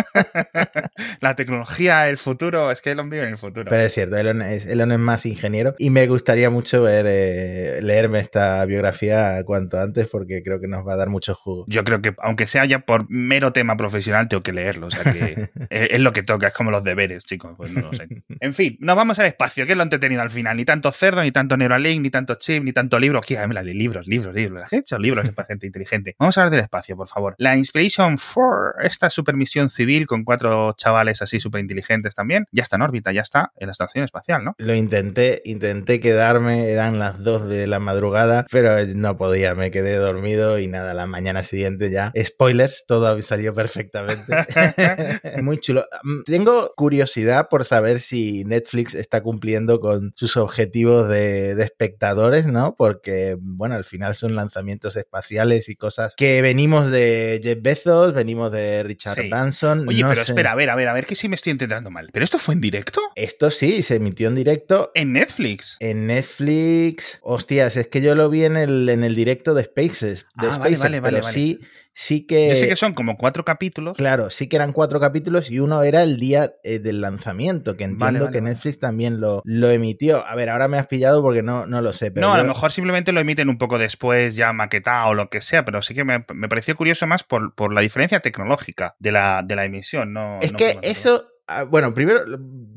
la 1.21 1.37
tecnología, 1.37 2.09
el 2.09 2.19
futuro, 2.19 2.71
es 2.73 2.81
que 2.81 2.93
Elon 2.93 3.11
vive 3.11 3.25
en 3.25 3.31
el 3.31 3.39
futuro. 3.39 3.67
Pero 3.69 3.83
es 3.83 3.93
cierto, 3.93 4.17
Elon 4.17 4.43
es, 4.43 4.67
Elon 4.67 4.91
es 4.93 4.99
más 4.99 5.27
ingeniero 5.27 5.75
y 5.79 5.91
me 5.91 6.07
gustaría 6.07 6.51
mucho 6.51 6.65
mucho 6.65 6.83
ver, 6.83 7.05
eh, 7.07 7.81
leerme 7.83 8.21
esta 8.21 8.65
biografía 8.65 9.45
cuanto 9.55 9.81
antes 9.81 10.09
porque 10.09 10.43
creo 10.43 10.61
que 10.61 10.67
nos 10.67 10.87
va 10.87 10.95
a 10.95 10.97
dar 10.97 11.09
mucho 11.09 11.35
jugo. 11.35 11.65
Yo 11.69 11.85
creo 11.85 12.03
que, 12.03 12.15
aunque 12.19 12.47
sea 12.47 12.65
ya 12.65 12.81
por 12.81 13.09
mero 13.09 13.53
tema 13.53 13.77
profesional, 13.77 14.27
tengo 14.27 14.43
que 14.43 14.53
leerlo. 14.53 14.89
O 14.89 14.91
sea 14.91 15.13
que 15.13 15.51
es, 15.71 15.91
es 15.91 16.01
lo 16.01 16.13
que 16.13 16.23
toca, 16.23 16.49
es 16.49 16.53
como 16.55 16.71
los 16.71 16.83
deberes, 16.83 17.25
chicos. 17.25 17.55
Pues 17.57 17.73
no 17.73 17.81
lo 17.81 17.93
sé. 17.93 18.09
En 18.41 18.53
fin, 18.53 18.77
nos 18.81 18.97
vamos 18.97 19.19
al 19.19 19.27
espacio, 19.27 19.65
que 19.65 19.73
es 19.73 19.77
lo 19.77 19.85
entretenido 19.85 20.21
al 20.21 20.31
final. 20.31 20.57
Ni 20.57 20.65
tanto 20.65 20.91
cerdo, 20.93 21.23
ni 21.23 21.31
tanto 21.31 21.57
Neuralink, 21.57 22.03
ni 22.03 22.11
tanto 22.11 22.35
chip, 22.35 22.63
ni 22.63 22.73
tanto 22.73 22.99
libro. 22.99 23.19
Aquí, 23.19 23.37
libros, 23.63 24.07
libros, 24.07 24.35
libros. 24.35 24.61
La 24.61 24.67
gente 24.67 24.99
libros 24.99 25.25
es 25.25 25.33
para 25.33 25.47
gente 25.47 25.67
inteligente. 25.67 26.17
Vamos 26.19 26.37
a 26.37 26.43
hablar 26.43 26.51
del 26.51 26.61
espacio, 26.61 26.97
por 26.97 27.09
favor. 27.09 27.35
La 27.39 27.57
Inspiration 27.57 28.17
4, 28.17 28.85
esta 28.85 29.09
supermisión 29.11 29.71
civil 29.71 30.07
con 30.07 30.25
cuatro 30.25 30.75
chavales 30.77 31.23
así 31.23 31.41
súper 31.41 31.61
inteligentes 31.61 32.15
también, 32.15 32.47
ya 32.53 32.63
está 32.63 32.77
en 32.77 32.83
órbita, 32.83 33.13
ya 33.13 33.23
está 33.23 33.53
en 33.57 33.69
la 33.69 33.73
estación 33.73 34.05
espacial, 34.05 34.45
¿no? 34.45 34.55
Lo 34.59 34.75
intenté, 34.75 35.43
intenté 35.45 36.01
quedarme, 36.01 36.71
eran 36.71 36.99
las 36.99 37.23
2 37.23 37.49
de 37.49 37.67
la 37.67 37.79
madrugada, 37.79 38.47
pero 38.51 38.85
no 38.95 39.17
podía, 39.17 39.44
me 39.55 39.71
quedé 39.71 39.97
dormido 39.97 40.59
y 40.59 40.67
nada, 40.69 40.95
la 40.95 41.07
mañana 41.07 41.43
siguiente 41.43 41.91
ya. 41.91 42.13
Spoilers, 42.23 42.85
todo 42.87 43.21
salió 43.23 43.53
perfectamente. 43.53 44.33
Muy 45.43 45.59
chulo. 45.59 45.85
Mm, 46.03 46.23
Tengo 46.25 46.73
curiosidad 46.77 47.49
por 47.51 47.65
saber 47.65 48.01
si 48.01 48.45
Netflix 48.45 48.95
está 48.95 49.23
cumpliendo 49.23 49.81
con 49.81 50.13
sus 50.17 50.37
objetivos 50.37 51.09
de, 51.09 51.55
de 51.55 51.65
espectadores, 51.65 52.47
¿no? 52.47 52.77
Porque, 52.77 53.37
bueno, 53.41 53.75
al 53.75 53.85
final 53.85 54.15
son 54.15 54.35
lanzamientos 54.37 54.97
espaciales 54.97 55.69
y 55.69 55.77
cosas 55.77 56.15
que 56.17 56.41
venimos 56.43 56.91
de 56.91 57.41
Jeff 57.43 57.59
Bezos, 57.61 58.15
venimos 58.15 58.53
de 58.53 58.83
Richard 58.85 59.15
Sí. 59.21 59.29
Branson. 59.29 59.89
Oye, 59.89 60.03
no 60.03 60.09
pero 60.11 60.23
sé. 60.25 60.31
espera, 60.33 60.53
a 60.53 60.55
ver, 60.55 60.71
a 60.71 60.77
ver, 60.77 60.89
a 60.89 60.93
ver, 60.93 61.07
que 61.07 61.15
sí 61.15 61.29
me 61.29 61.35
estoy 61.35 61.51
entendiendo 61.53 61.91
mal. 61.91 62.11
¿Pero 62.13 62.25
esto 62.25 62.39
fue 62.39 62.55
en 62.55 62.61
directo? 62.61 63.01
Esto 63.17 63.51
sí, 63.51 63.83
se 63.83 63.97
emitió 63.97 64.29
en 64.29 64.35
directo 64.37 64.91
En 64.95 65.13
Netflix. 65.13 65.77
En 65.81 66.07
Netflix, 66.07 67.19
hostias, 67.23 67.77
es 67.77 67.89
que 67.89 68.01
yo 68.01 68.15
lo 68.15 68.29
vi 68.31 68.45
en 68.45 68.57
el, 68.57 68.89
en 68.89 69.03
el 69.05 69.15
directo 69.15 69.34
de 69.35 69.65
Spaces, 69.65 70.27
de 70.37 70.47
Ah, 70.49 70.59
vale, 70.59 70.77
vale, 70.77 71.01
vale, 71.01 71.01
pero 71.03 71.23
vale. 71.23 71.33
sí, 71.33 71.61
sí 71.93 72.27
que, 72.27 72.49
Yo 72.51 72.55
sé 72.57 72.69
que 72.69 72.77
son 72.77 72.93
como 72.95 73.17
cuatro 73.17 73.45
capítulos. 73.45 73.97
claro, 73.97 74.31
sí 74.31 74.49
que 74.49 74.57
eran 74.57 74.73
cuatro 74.73 75.01
capítulos 75.01 75.51
y 75.51 75.59
uno 75.61 75.83
era 75.83 76.03
el 76.03 76.19
día 76.21 76.55
eh, 76.63 76.79
del 76.79 77.01
lanzamiento, 77.01 77.77
que 77.77 77.85
entiendo 77.85 78.31
que. 78.31 78.41
Netflix 78.41 78.79
también 78.79 79.21
lo, 79.21 79.43
lo 79.45 79.71
emitió. 79.71 80.27
A 80.27 80.35
ver, 80.35 80.51
ahora 80.51 80.69
me 80.69 80.79
has 80.79 80.87
pillado 80.87 81.23
porque 81.23 81.43
no, 81.43 81.67
no 81.67 81.81
lo 81.81 81.93
sé, 81.93 82.11
pero 82.11 82.27
no, 82.27 82.35
a 82.35 82.37
yo- 82.39 82.43
lo 82.45 82.49
mejor 82.49 82.71
simplemente 82.73 83.13
lo 83.13 83.21
emiten 83.21 83.49
un 83.49 83.59
poco 83.59 83.79
después, 83.79 84.35
ya 84.37 84.53
maquetado 84.53 85.09
o 85.11 85.15
lo 85.15 85.31
que 85.31 85.41
sea, 85.41 85.65
pero 85.65 85.83
sí 85.83 85.95
que 85.95 86.05
me, 86.05 86.25
me 86.35 86.49
pareció 86.49 86.77
curioso 86.77 87.07
más 87.07 87.25
por, 87.25 87.55
por 87.55 87.73
la 87.73 87.81
diferencia 87.81 88.21
tecnológica 88.21 88.95
de 88.99 89.13
la, 89.13 89.43
de 89.45 89.57
la 89.57 89.65
emisión. 89.65 90.13
No, 90.13 90.39
Es 90.41 90.53
no 90.53 90.59
que 90.59 90.79
eso, 90.83 91.27
bueno, 91.71 91.95
primero, 91.95 92.21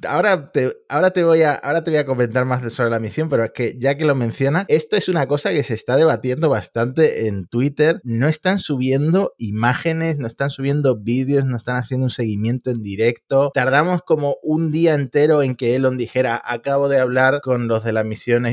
ahora 0.07 0.51
te, 0.51 0.73
ahora, 0.89 1.11
te 1.11 1.23
voy 1.23 1.41
a, 1.41 1.53
ahora 1.53 1.83
te 1.83 1.91
voy 1.91 1.99
a 1.99 2.05
comentar 2.05 2.45
más 2.45 2.73
sobre 2.73 2.89
la 2.89 2.99
misión, 2.99 3.29
pero 3.29 3.43
es 3.43 3.51
que 3.51 3.77
ya 3.79 3.95
que 3.95 4.05
lo 4.05 4.15
mencionas, 4.15 4.65
esto 4.67 4.97
es 4.97 5.09
una 5.09 5.27
cosa 5.27 5.51
que 5.51 5.63
se 5.63 5.73
está 5.73 5.95
debatiendo 5.95 6.49
bastante 6.49 7.27
en 7.27 7.47
Twitter. 7.47 8.01
No 8.03 8.27
están 8.27 8.59
subiendo 8.59 9.33
imágenes, 9.37 10.17
no 10.17 10.27
están 10.27 10.49
subiendo 10.49 10.97
vídeos, 10.97 11.45
no 11.45 11.57
están 11.57 11.77
haciendo 11.77 12.05
un 12.05 12.11
seguimiento 12.11 12.69
en 12.69 12.83
directo. 12.83 13.51
Tardamos 13.53 14.01
como 14.03 14.37
un 14.43 14.71
día 14.71 14.93
entero 14.93 15.43
en 15.43 15.55
que 15.55 15.75
Elon 15.75 15.97
dijera, 15.97 16.41
acabo 16.43 16.89
de 16.89 16.99
hablar 16.99 17.41
con 17.41 17.67
los 17.67 17.83
de 17.83 17.93
la 17.93 18.03
misión 18.03 18.45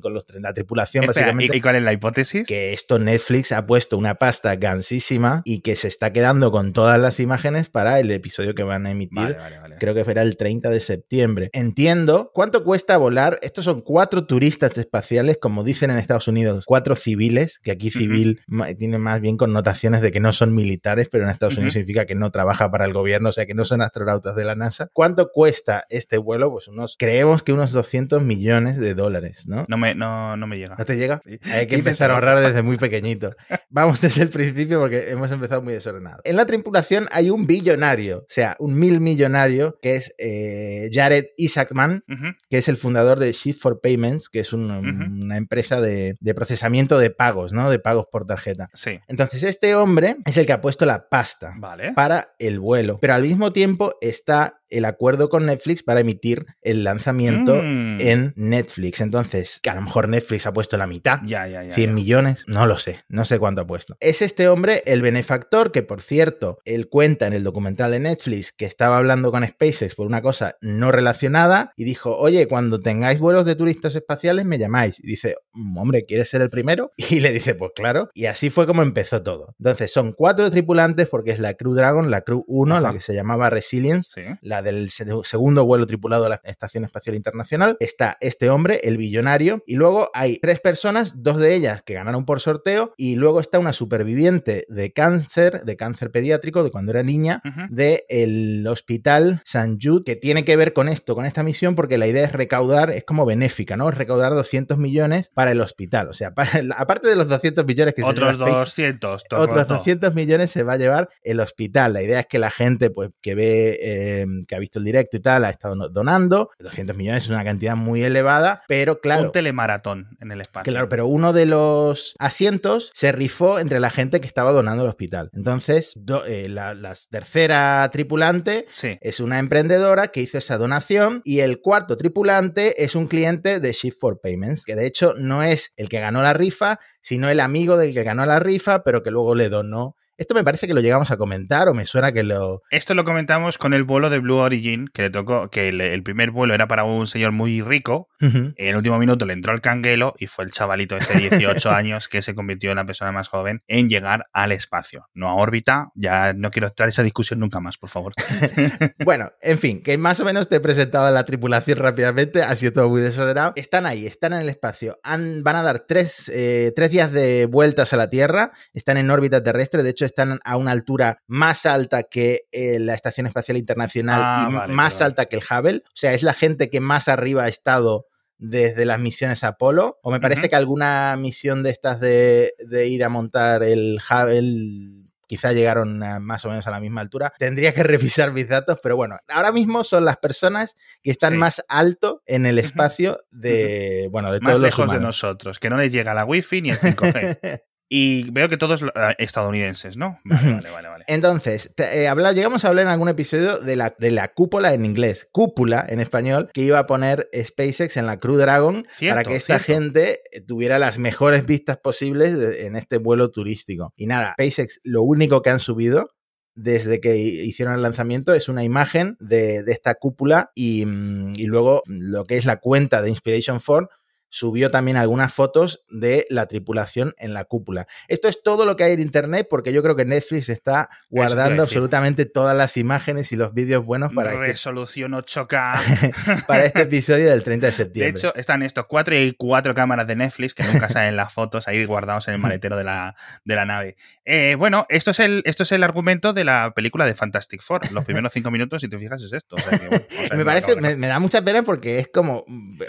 con 0.00 0.14
los, 0.14 0.26
la 0.34 0.52
tripulación, 0.52 1.04
Espera, 1.04 1.26
básicamente 1.26 1.56
¿y, 1.56 1.58
y 1.58 1.60
cuál 1.60 1.76
es 1.76 1.82
la 1.82 1.92
hipótesis? 1.92 2.46
que 2.46 2.72
esto 2.72 2.98
Netflix 2.98 3.52
ha 3.52 3.66
puesto 3.66 3.96
una 3.96 4.16
pasta 4.16 4.56
gansísima 4.56 5.42
y 5.44 5.60
que 5.60 5.76
se 5.76 5.88
está 5.88 6.12
quedando 6.12 6.50
con 6.50 6.72
todas 6.72 7.00
las 7.00 7.20
imágenes 7.20 7.68
para 7.68 8.00
el 8.00 8.10
episodio 8.10 8.54
que 8.54 8.62
van 8.62 8.86
a 8.86 8.90
emitir. 8.90 9.16
Vale, 9.16 9.29
vale, 9.34 9.58
vale. 9.58 9.76
Creo 9.78 9.94
que 9.94 10.04
será 10.04 10.22
el 10.22 10.36
30 10.36 10.70
de 10.70 10.80
septiembre. 10.80 11.50
Entiendo 11.52 12.30
cuánto 12.34 12.64
cuesta 12.64 12.96
volar. 12.96 13.38
Estos 13.42 13.64
son 13.64 13.80
cuatro 13.80 14.26
turistas 14.26 14.78
espaciales, 14.78 15.38
como 15.40 15.64
dicen 15.64 15.90
en 15.90 15.98
Estados 15.98 16.28
Unidos, 16.28 16.64
cuatro 16.66 16.96
civiles, 16.96 17.58
que 17.62 17.70
aquí 17.70 17.90
civil 17.90 18.40
tiene 18.78 18.98
más 18.98 19.20
bien 19.20 19.36
connotaciones 19.36 20.00
de 20.00 20.12
que 20.12 20.20
no 20.20 20.32
son 20.32 20.54
militares, 20.54 21.08
pero 21.10 21.24
en 21.24 21.30
Estados 21.30 21.56
Unidos 21.56 21.74
significa 21.74 22.06
que 22.06 22.14
no 22.14 22.30
trabaja 22.30 22.70
para 22.70 22.84
el 22.84 22.92
gobierno, 22.92 23.30
o 23.30 23.32
sea 23.32 23.46
que 23.46 23.54
no 23.54 23.64
son 23.64 23.82
astronautas 23.82 24.36
de 24.36 24.44
la 24.44 24.54
NASA. 24.54 24.88
¿Cuánto 24.92 25.30
cuesta 25.32 25.84
este 25.88 26.18
vuelo? 26.18 26.50
Pues 26.50 26.68
unos, 26.68 26.96
creemos 26.98 27.42
que 27.42 27.52
unos 27.52 27.72
200 27.72 28.22
millones 28.22 28.78
de 28.78 28.94
dólares, 28.94 29.46
¿no? 29.46 29.64
No 29.68 29.76
me, 29.76 29.94
no, 29.94 30.36
no 30.36 30.46
me 30.46 30.58
llega. 30.58 30.76
¿No 30.76 30.84
te 30.84 30.96
llega? 30.96 31.22
Sí. 31.26 31.38
Hay 31.52 31.66
que 31.66 31.76
empezar 31.76 32.10
a 32.10 32.14
ahorrar 32.14 32.40
desde 32.40 32.62
muy 32.62 32.76
pequeñito. 32.76 33.34
Vamos 33.68 34.00
desde 34.00 34.22
el 34.22 34.28
principio 34.28 34.80
porque 34.80 35.10
hemos 35.10 35.30
empezado 35.30 35.62
muy 35.62 35.74
desordenado. 35.74 36.20
En 36.24 36.36
la 36.36 36.46
tripulación 36.46 37.08
hay 37.12 37.30
un 37.30 37.46
billonario, 37.46 38.18
o 38.18 38.26
sea, 38.28 38.56
un 38.58 38.78
mil 38.78 39.00
millonario, 39.20 39.78
que 39.82 39.96
es 39.96 40.14
eh, 40.18 40.88
Jared 40.92 41.26
Isaacman, 41.36 42.04
que 42.48 42.58
es 42.58 42.68
el 42.68 42.76
fundador 42.76 43.18
de 43.18 43.32
Shift 43.32 43.60
for 43.60 43.80
Payments, 43.80 44.28
que 44.28 44.40
es 44.40 44.52
un- 44.52 44.70
una 44.70 45.36
empresa 45.36 45.80
de, 45.80 46.16
de 46.20 46.34
procesamiento 46.34 46.98
de 46.98 47.10
pagos, 47.10 47.52
¿no? 47.52 47.70
De 47.70 47.78
pagos 47.78 48.06
por 48.10 48.26
tarjeta. 48.26 48.70
Sí. 48.74 48.98
Entonces, 49.08 49.42
este 49.42 49.74
hombre 49.74 50.16
es 50.24 50.36
el 50.36 50.46
que 50.46 50.52
ha 50.52 50.60
puesto 50.60 50.86
la 50.86 51.08
pasta 51.08 51.54
Vale. 51.58 51.92
para 51.92 52.32
el 52.38 52.58
vuelo, 52.60 52.98
pero 53.00 53.14
al 53.14 53.22
mismo 53.22 53.52
tiempo 53.52 53.94
está 54.00 54.59
el 54.70 54.84
acuerdo 54.84 55.28
con 55.28 55.46
Netflix 55.46 55.82
para 55.82 56.00
emitir 56.00 56.46
el 56.62 56.84
lanzamiento 56.84 57.56
Mm. 57.62 58.00
en 58.00 58.32
Netflix. 58.36 59.00
Entonces, 59.00 59.60
que 59.62 59.70
a 59.70 59.74
lo 59.74 59.82
mejor 59.82 60.08
Netflix 60.08 60.46
ha 60.46 60.52
puesto 60.52 60.76
la 60.76 60.86
mitad. 60.86 61.20
Ya, 61.24 61.46
ya, 61.46 61.62
ya. 61.64 61.72
100 61.74 61.90
ya. 61.90 61.94
millones, 61.94 62.44
no 62.46 62.66
lo 62.66 62.78
sé, 62.78 62.98
no 63.08 63.24
sé 63.24 63.38
cuánto 63.38 63.62
ha 63.62 63.66
puesto. 63.66 63.96
Es 64.00 64.22
este 64.22 64.48
hombre 64.48 64.82
el 64.86 65.02
benefactor 65.02 65.72
que, 65.72 65.82
por 65.82 66.02
cierto, 66.02 66.58
él 66.64 66.88
cuenta 66.88 67.26
en 67.26 67.32
el 67.32 67.44
documental 67.44 67.90
de 67.90 68.00
Netflix 68.00 68.52
que 68.52 68.64
estaba 68.64 68.96
hablando 68.98 69.30
con 69.30 69.46
SpaceX 69.46 69.94
por 69.94 70.06
una 70.06 70.22
cosa 70.22 70.56
no 70.60 70.90
relacionada 70.92 71.72
y 71.76 71.84
dijo, 71.84 72.16
oye, 72.16 72.46
cuando 72.48 72.80
tengáis 72.80 73.18
vuelos 73.18 73.44
de 73.44 73.56
turistas 73.56 73.94
espaciales 73.94 74.44
me 74.44 74.58
llamáis. 74.58 75.00
Y 75.02 75.06
dice, 75.06 75.36
"Mm, 75.52 75.76
hombre, 75.78 76.04
¿quieres 76.06 76.28
ser 76.28 76.42
el 76.42 76.50
primero? 76.50 76.92
Y 77.20 77.20
le 77.20 77.32
dice, 77.32 77.54
pues 77.54 77.72
claro. 77.74 78.10
Y 78.14 78.26
así 78.26 78.50
fue 78.50 78.66
como 78.66 78.82
empezó 78.82 79.22
todo. 79.22 79.54
Entonces, 79.58 79.92
son 79.92 80.12
cuatro 80.12 80.50
tripulantes 80.50 81.08
porque 81.08 81.30
es 81.32 81.38
la 81.40 81.54
Crew 81.54 81.74
Dragon, 81.74 82.10
la 82.10 82.22
Crew 82.22 82.44
1, 82.46 82.80
la 82.80 82.92
que 82.92 83.00
se 83.00 83.14
llamaba 83.14 83.50
Resilience, 83.50 84.10
Sí. 84.14 84.22
la 84.42 84.59
del 84.62 84.90
se- 84.90 85.06
segundo 85.24 85.64
vuelo 85.64 85.86
tripulado 85.86 86.24
de 86.24 86.30
la 86.30 86.40
Estación 86.44 86.84
Espacial 86.84 87.14
Internacional. 87.16 87.76
Está 87.80 88.16
este 88.20 88.50
hombre, 88.50 88.80
el 88.84 88.96
billonario, 88.96 89.62
y 89.66 89.74
luego 89.74 90.10
hay 90.14 90.38
tres 90.38 90.60
personas, 90.60 91.22
dos 91.22 91.38
de 91.38 91.54
ellas 91.54 91.82
que 91.82 91.94
ganaron 91.94 92.24
por 92.24 92.40
sorteo, 92.40 92.92
y 92.96 93.16
luego 93.16 93.40
está 93.40 93.58
una 93.58 93.72
superviviente 93.72 94.64
de 94.68 94.92
cáncer, 94.92 95.62
de 95.64 95.76
cáncer 95.76 96.10
pediátrico, 96.10 96.64
de 96.64 96.70
cuando 96.70 96.92
era 96.92 97.02
niña, 97.02 97.42
del 97.70 98.66
hospital 98.66 99.40
San 99.44 99.78
Jude, 99.80 100.02
que 100.04 100.16
tiene 100.16 100.44
que 100.44 100.56
ver 100.56 100.72
con 100.72 100.88
esto, 100.88 101.14
con 101.14 101.24
esta 101.26 101.42
misión, 101.42 101.74
porque 101.74 101.98
la 101.98 102.06
idea 102.06 102.24
es 102.24 102.32
recaudar, 102.32 102.90
es 102.90 103.04
como 103.04 103.26
benéfica, 103.26 103.76
¿no? 103.76 103.90
Recaudar 103.90 104.32
200 104.34 104.78
millones 104.78 105.30
para 105.34 105.52
el 105.52 105.60
hospital. 105.60 106.08
O 106.08 106.12
sea, 106.14 106.34
para- 106.34 106.50
aparte 106.76 107.08
de 107.08 107.16
los 107.16 107.28
200 107.28 107.64
millones 107.64 107.94
que 107.94 108.02
se 108.02 108.08
Otros 108.08 108.34
lleva 108.38 108.50
SpaceX, 108.50 108.60
200. 109.00 109.24
todo 109.24 109.40
otros 109.40 109.56
roto. 109.56 109.74
200 109.74 110.14
millones 110.14 110.50
se 110.50 110.62
va 110.62 110.74
a 110.74 110.76
llevar 110.76 111.08
el 111.22 111.40
hospital. 111.40 111.92
La 111.92 112.02
idea 112.02 112.20
es 112.20 112.26
que 112.26 112.38
la 112.38 112.50
gente 112.50 112.90
pues, 112.90 113.10
que 113.20 113.34
ve, 113.34 113.78
eh, 113.82 114.26
que 114.50 114.56
ha 114.56 114.58
visto 114.58 114.80
el 114.80 114.84
directo 114.84 115.16
y 115.16 115.20
tal, 115.20 115.44
ha 115.44 115.50
estado 115.50 115.88
donando. 115.88 116.50
200 116.58 116.96
millones 116.96 117.22
es 117.22 117.30
una 117.30 117.44
cantidad 117.44 117.76
muy 117.76 118.02
elevada, 118.02 118.64
pero 118.66 119.00
claro. 119.00 119.22
Un 119.26 119.32
telemaratón 119.32 120.08
en 120.20 120.32
el 120.32 120.40
espacio. 120.40 120.72
Claro, 120.72 120.88
pero 120.88 121.06
uno 121.06 121.32
de 121.32 121.46
los 121.46 122.14
asientos 122.18 122.90
se 122.92 123.12
rifó 123.12 123.60
entre 123.60 123.78
la 123.78 123.90
gente 123.90 124.20
que 124.20 124.26
estaba 124.26 124.50
donando 124.50 124.82
al 124.82 124.88
hospital. 124.88 125.30
Entonces, 125.34 125.92
do- 125.94 126.24
eh, 126.26 126.48
la, 126.48 126.74
la 126.74 126.94
tercera 127.08 127.88
tripulante 127.92 128.66
Sí. 128.70 128.98
es 129.00 129.20
una 129.20 129.38
emprendedora 129.38 130.08
que 130.08 130.20
hizo 130.22 130.38
esa 130.38 130.58
donación 130.58 131.20
y 131.24 131.40
el 131.40 131.60
cuarto 131.60 131.96
tripulante 131.96 132.82
es 132.82 132.96
un 132.96 133.06
cliente 133.06 133.60
de 133.60 133.72
Shift 133.72 133.98
for 134.00 134.20
Payments, 134.20 134.64
que 134.64 134.74
de 134.74 134.86
hecho 134.86 135.14
no 135.16 135.44
es 135.44 135.72
el 135.76 135.88
que 135.88 136.00
ganó 136.00 136.22
la 136.22 136.32
rifa, 136.32 136.80
sino 137.02 137.28
el 137.30 137.38
amigo 137.38 137.76
del 137.76 137.94
que 137.94 138.02
ganó 138.02 138.26
la 138.26 138.40
rifa, 138.40 138.82
pero 138.82 139.02
que 139.04 139.10
luego 139.12 139.34
le 139.36 139.48
donó. 139.48 139.94
Esto 140.20 140.34
me 140.34 140.44
parece 140.44 140.66
que 140.66 140.74
lo 140.74 140.82
llegamos 140.82 141.10
a 141.10 141.16
comentar 141.16 141.66
o 141.68 141.72
me 141.74 141.86
suena 141.86 142.12
que 142.12 142.22
lo... 142.22 142.60
Esto 142.70 142.92
lo 142.94 143.06
comentamos 143.06 143.56
con 143.56 143.72
el 143.72 143.84
vuelo 143.84 144.10
de 144.10 144.18
Blue 144.18 144.36
Origin, 144.36 144.86
que 144.92 145.00
le 145.00 145.10
tocó, 145.10 145.48
que 145.48 145.70
el, 145.70 145.80
el 145.80 146.02
primer 146.02 146.30
vuelo 146.30 146.52
era 146.52 146.68
para 146.68 146.84
un 146.84 147.06
señor 147.06 147.32
muy 147.32 147.62
rico. 147.62 148.08
En 148.20 148.52
el 148.56 148.76
último 148.76 148.98
minuto 148.98 149.24
le 149.24 149.32
entró 149.32 149.54
el 149.54 149.62
canguelo 149.62 150.12
y 150.18 150.26
fue 150.26 150.44
el 150.44 150.50
chavalito 150.50 150.94
este 150.98 151.14
de 151.14 151.30
18 151.30 151.70
años 151.70 152.06
que 152.06 152.20
se 152.20 152.34
convirtió 152.34 152.68
en 152.70 152.76
la 152.76 152.84
persona 152.84 153.12
más 153.12 153.28
joven 153.28 153.62
en 153.66 153.88
llegar 153.88 154.26
al 154.34 154.52
espacio. 154.52 155.06
No 155.14 155.30
a 155.30 155.34
órbita, 155.36 155.88
ya 155.94 156.34
no 156.34 156.50
quiero 156.50 156.66
estar 156.66 156.86
esa 156.90 157.02
discusión 157.02 157.40
nunca 157.40 157.60
más, 157.60 157.78
por 157.78 157.88
favor. 157.88 158.12
Bueno, 159.04 159.30
en 159.40 159.58
fin, 159.58 159.82
que 159.82 159.96
más 159.96 160.20
o 160.20 160.24
menos 160.26 160.48
te 160.48 160.56
he 160.56 160.60
presentado 160.60 161.06
a 161.06 161.10
la 161.10 161.24
tripulación 161.24 161.78
rápidamente, 161.78 162.42
ha 162.42 162.54
sido 162.56 162.72
todo 162.72 162.88
muy 162.90 163.00
desordenado. 163.00 163.52
Están 163.56 163.86
ahí, 163.86 164.06
están 164.06 164.34
en 164.34 164.40
el 164.40 164.48
espacio, 164.50 164.98
Han- 165.02 165.42
van 165.42 165.56
a 165.56 165.62
dar 165.62 165.86
tres, 165.88 166.30
eh, 166.34 166.72
tres 166.76 166.90
días 166.90 167.10
de 167.10 167.46
vueltas 167.46 167.92
a 167.94 167.96
la 167.96 168.10
Tierra, 168.10 168.52
están 168.74 168.98
en 168.98 169.10
órbita 169.10 169.42
terrestre, 169.42 169.82
de 169.82 169.90
hecho 169.90 170.04
están 170.10 170.38
a 170.44 170.56
una 170.56 170.70
altura 170.72 171.18
más 171.26 171.66
alta 171.66 172.02
que 172.04 172.42
eh, 172.52 172.78
la 172.78 172.94
Estación 172.94 173.26
Espacial 173.26 173.56
Internacional 173.56 174.20
Ah, 174.22 174.48
y 174.50 174.54
vale, 174.54 174.72
más 174.72 174.94
vale. 174.94 175.04
alta 175.06 175.26
que 175.26 175.36
el 175.36 175.42
Hubble, 175.42 175.82
o 175.86 175.90
sea, 175.94 176.12
es 176.12 176.22
la 176.22 176.34
gente 176.34 176.68
que 176.70 176.80
más 176.80 177.08
arriba 177.08 177.44
ha 177.44 177.48
estado 177.48 178.06
desde 178.38 178.86
las 178.86 178.98
misiones 178.98 179.44
Apolo, 179.44 179.98
o 180.02 180.10
me 180.10 180.18
parece 180.18 180.48
que 180.48 180.56
alguna 180.56 181.14
misión 181.18 181.62
de 181.62 181.70
estas 181.70 182.00
de, 182.00 182.54
de 182.58 182.86
ir 182.88 183.04
a 183.04 183.10
montar 183.10 183.62
el 183.62 183.98
Hubble, 183.98 185.08
quizá 185.26 185.52
llegaron 185.52 185.98
más 186.22 186.44
o 186.44 186.48
menos 186.48 186.66
a 186.66 186.70
la 186.70 186.80
misma 186.80 187.02
altura. 187.02 187.32
Tendría 187.38 187.72
que 187.74 187.82
revisar 187.84 188.32
mis 188.32 188.48
datos, 188.48 188.78
pero 188.82 188.96
bueno, 188.96 189.18
ahora 189.28 189.52
mismo 189.52 189.84
son 189.84 190.04
las 190.06 190.16
personas 190.16 190.76
que 191.02 191.10
están 191.10 191.36
más 191.36 191.62
alto 191.68 192.22
en 192.26 192.46
el 192.46 192.58
espacio 192.58 193.20
de, 193.30 194.08
bueno, 194.10 194.32
de 194.32 194.40
todos 194.40 194.54
más 194.54 194.60
lejos 194.60 194.90
de 194.90 195.00
nosotros, 195.00 195.58
que 195.60 195.70
no 195.70 195.76
les 195.76 195.92
llega 195.92 196.14
la 196.14 196.24
wifi 196.24 196.62
ni 196.62 196.70
el 196.70 196.80
5G. 196.80 197.62
Y 197.92 198.30
veo 198.30 198.48
que 198.48 198.56
todos 198.56 198.84
ah, 198.94 199.16
estadounidenses, 199.18 199.96
¿no? 199.96 200.20
Vale, 200.22 200.70
vale, 200.70 200.88
vale. 200.88 201.04
Entonces, 201.08 201.74
eh, 201.76 202.08
llegamos 202.32 202.64
a 202.64 202.68
hablar 202.68 202.84
en 202.84 202.92
algún 202.92 203.08
episodio 203.08 203.58
de 203.58 203.74
la, 203.74 203.96
de 203.98 204.12
la 204.12 204.32
cúpula 204.32 204.72
en 204.74 204.84
inglés, 204.84 205.28
cúpula 205.32 205.84
en 205.88 205.98
español, 205.98 206.50
que 206.54 206.62
iba 206.62 206.78
a 206.78 206.86
poner 206.86 207.28
SpaceX 207.34 207.96
en 207.96 208.06
la 208.06 208.20
Crew 208.20 208.36
Dragon 208.36 208.86
para 209.00 209.24
que 209.24 209.34
esta 209.34 209.58
gente 209.58 210.20
tuviera 210.46 210.78
las 210.78 211.00
mejores 211.00 211.44
vistas 211.44 211.78
posibles 211.78 212.36
en 212.60 212.76
este 212.76 212.98
vuelo 212.98 213.32
turístico. 213.32 213.92
Y 213.96 214.06
nada, 214.06 214.34
SpaceX 214.34 214.80
lo 214.84 215.02
único 215.02 215.42
que 215.42 215.50
han 215.50 215.60
subido 215.60 216.10
desde 216.54 217.00
que 217.00 217.16
hicieron 217.16 217.74
el 217.74 217.82
lanzamiento 217.82 218.34
es 218.34 218.48
una 218.48 218.62
imagen 218.62 219.16
de, 219.18 219.64
esta 219.66 219.94
cúpula 219.94 220.52
y, 220.54 220.84
mm, 220.84 221.32
y, 221.36 221.46
luego 221.46 221.82
lo 221.86 222.24
que 222.24 222.36
es 222.36 222.44
la 222.44 222.56
cuenta 222.60 223.02
de 223.02 223.08
Inspiration 223.08 223.60
4 223.64 223.88
subió 224.30 224.70
también 224.70 224.96
algunas 224.96 225.32
fotos 225.32 225.84
de 225.90 226.26
la 226.30 226.46
tripulación 226.46 227.14
en 227.18 227.34
la 227.34 227.44
cúpula. 227.44 227.86
Esto 228.08 228.28
es 228.28 228.42
todo 228.42 228.64
lo 228.64 228.76
que 228.76 228.84
hay 228.84 228.92
en 228.92 229.00
Internet 229.00 229.48
porque 229.50 229.72
yo 229.72 229.82
creo 229.82 229.96
que 229.96 230.04
Netflix 230.04 230.48
está 230.48 230.88
guardando 231.10 231.64
absolutamente 231.64 232.24
todas 232.24 232.56
las 232.56 232.76
imágenes 232.76 233.32
y 233.32 233.36
los 233.36 233.52
vídeos 233.52 233.84
buenos 233.84 234.12
para... 234.12 234.32
Este 234.32 234.46
Resolución 234.46 235.12
8K. 235.12 236.46
para 236.46 236.64
este 236.64 236.82
episodio 236.82 237.30
del 237.30 237.42
30 237.42 237.66
de 237.66 237.72
septiembre. 237.72 238.12
De 238.12 238.18
hecho, 238.18 238.34
están 238.36 238.62
estos 238.62 238.86
cuatro 238.86 239.16
y 239.16 239.34
cuatro 239.36 239.74
cámaras 239.74 240.06
de 240.06 240.16
Netflix 240.16 240.54
que 240.54 240.62
nunca 240.62 240.88
salen 240.88 241.16
las 241.16 241.32
fotos 241.32 241.66
ahí 241.66 241.84
guardados 241.84 242.28
en 242.28 242.34
el 242.34 242.40
maletero 242.40 242.76
de 242.76 242.84
la, 242.84 243.16
de 243.44 243.56
la 243.56 243.66
nave. 243.66 243.96
Eh, 244.24 244.54
bueno, 244.56 244.86
esto 244.88 245.10
es, 245.10 245.18
el, 245.18 245.42
esto 245.44 245.64
es 245.64 245.72
el 245.72 245.82
argumento 245.82 246.32
de 246.32 246.44
la 246.44 246.72
película 246.74 247.04
de 247.04 247.14
Fantastic 247.14 247.62
Four. 247.62 247.92
Los 247.92 248.04
primeros 248.04 248.32
cinco 248.32 248.52
minutos, 248.52 248.82
si 248.82 248.88
te 248.88 248.98
fijas, 248.98 249.22
es 249.22 249.32
esto. 249.32 249.56
me 250.36 250.44
parece, 250.44 250.76
me 250.76 251.06
da 251.08 251.18
mucha 251.18 251.42
pena 251.42 251.62
porque 251.62 251.98
es 251.98 252.08
como 252.08 252.44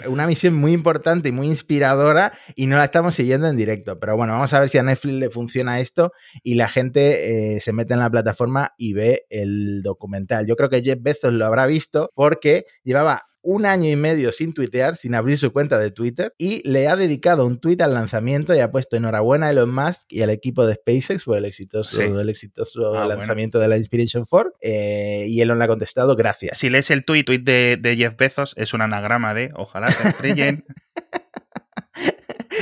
una 0.06 0.26
misión 0.26 0.54
muy 0.54 0.72
importante 0.72 1.31
muy 1.32 1.48
inspiradora 1.48 2.32
y 2.54 2.66
no 2.66 2.76
la 2.76 2.84
estamos 2.84 3.14
siguiendo 3.14 3.48
en 3.48 3.56
directo. 3.56 3.98
Pero 3.98 4.16
bueno, 4.16 4.34
vamos 4.34 4.52
a 4.52 4.60
ver 4.60 4.68
si 4.68 4.78
a 4.78 4.82
Netflix 4.82 5.14
le 5.14 5.30
funciona 5.30 5.80
esto 5.80 6.12
y 6.42 6.54
la 6.54 6.68
gente 6.68 7.56
eh, 7.56 7.60
se 7.60 7.72
mete 7.72 7.94
en 7.94 8.00
la 8.00 8.10
plataforma 8.10 8.72
y 8.76 8.92
ve 8.92 9.26
el 9.30 9.82
documental. 9.82 10.46
Yo 10.46 10.56
creo 10.56 10.68
que 10.68 10.82
Jeff 10.82 10.98
Bezos 11.00 11.32
lo 11.32 11.46
habrá 11.46 11.66
visto 11.66 12.10
porque 12.14 12.64
llevaba 12.84 13.31
un 13.42 13.66
año 13.66 13.90
y 13.90 13.96
medio 13.96 14.32
sin 14.32 14.54
tuitear, 14.54 14.96
sin 14.96 15.14
abrir 15.14 15.36
su 15.36 15.52
cuenta 15.52 15.78
de 15.78 15.90
Twitter, 15.90 16.32
y 16.38 16.66
le 16.68 16.88
ha 16.88 16.96
dedicado 16.96 17.46
un 17.46 17.60
tuit 17.60 17.80
al 17.80 17.94
lanzamiento 17.94 18.54
y 18.54 18.60
ha 18.60 18.70
puesto 18.70 18.96
enhorabuena 18.96 19.48
a 19.48 19.50
Elon 19.50 19.74
Musk 19.74 20.12
y 20.12 20.22
al 20.22 20.30
equipo 20.30 20.66
de 20.66 20.74
SpaceX 20.74 21.24
por 21.24 21.36
el 21.36 21.44
exitoso, 21.44 22.02
el 22.02 22.28
exitoso 22.28 22.94
ah, 22.94 23.06
lanzamiento 23.06 23.58
de 23.58 23.68
la 23.68 23.76
Inspiration 23.76 24.24
4. 24.28 24.54
Eh, 24.60 25.26
y 25.28 25.40
Elon 25.40 25.58
le 25.58 25.64
ha 25.64 25.68
contestado 25.68 26.16
gracias. 26.16 26.58
Si 26.58 26.70
lees 26.70 26.90
el 26.90 27.04
tuit, 27.04 27.26
tuit 27.26 27.44
de, 27.44 27.78
de 27.80 27.96
Jeff 27.96 28.16
Bezos, 28.16 28.54
es 28.56 28.74
un 28.74 28.82
anagrama 28.82 29.34
de 29.34 29.50
ojalá 29.54 29.88
te 29.88 30.08
estrellen. 30.08 30.64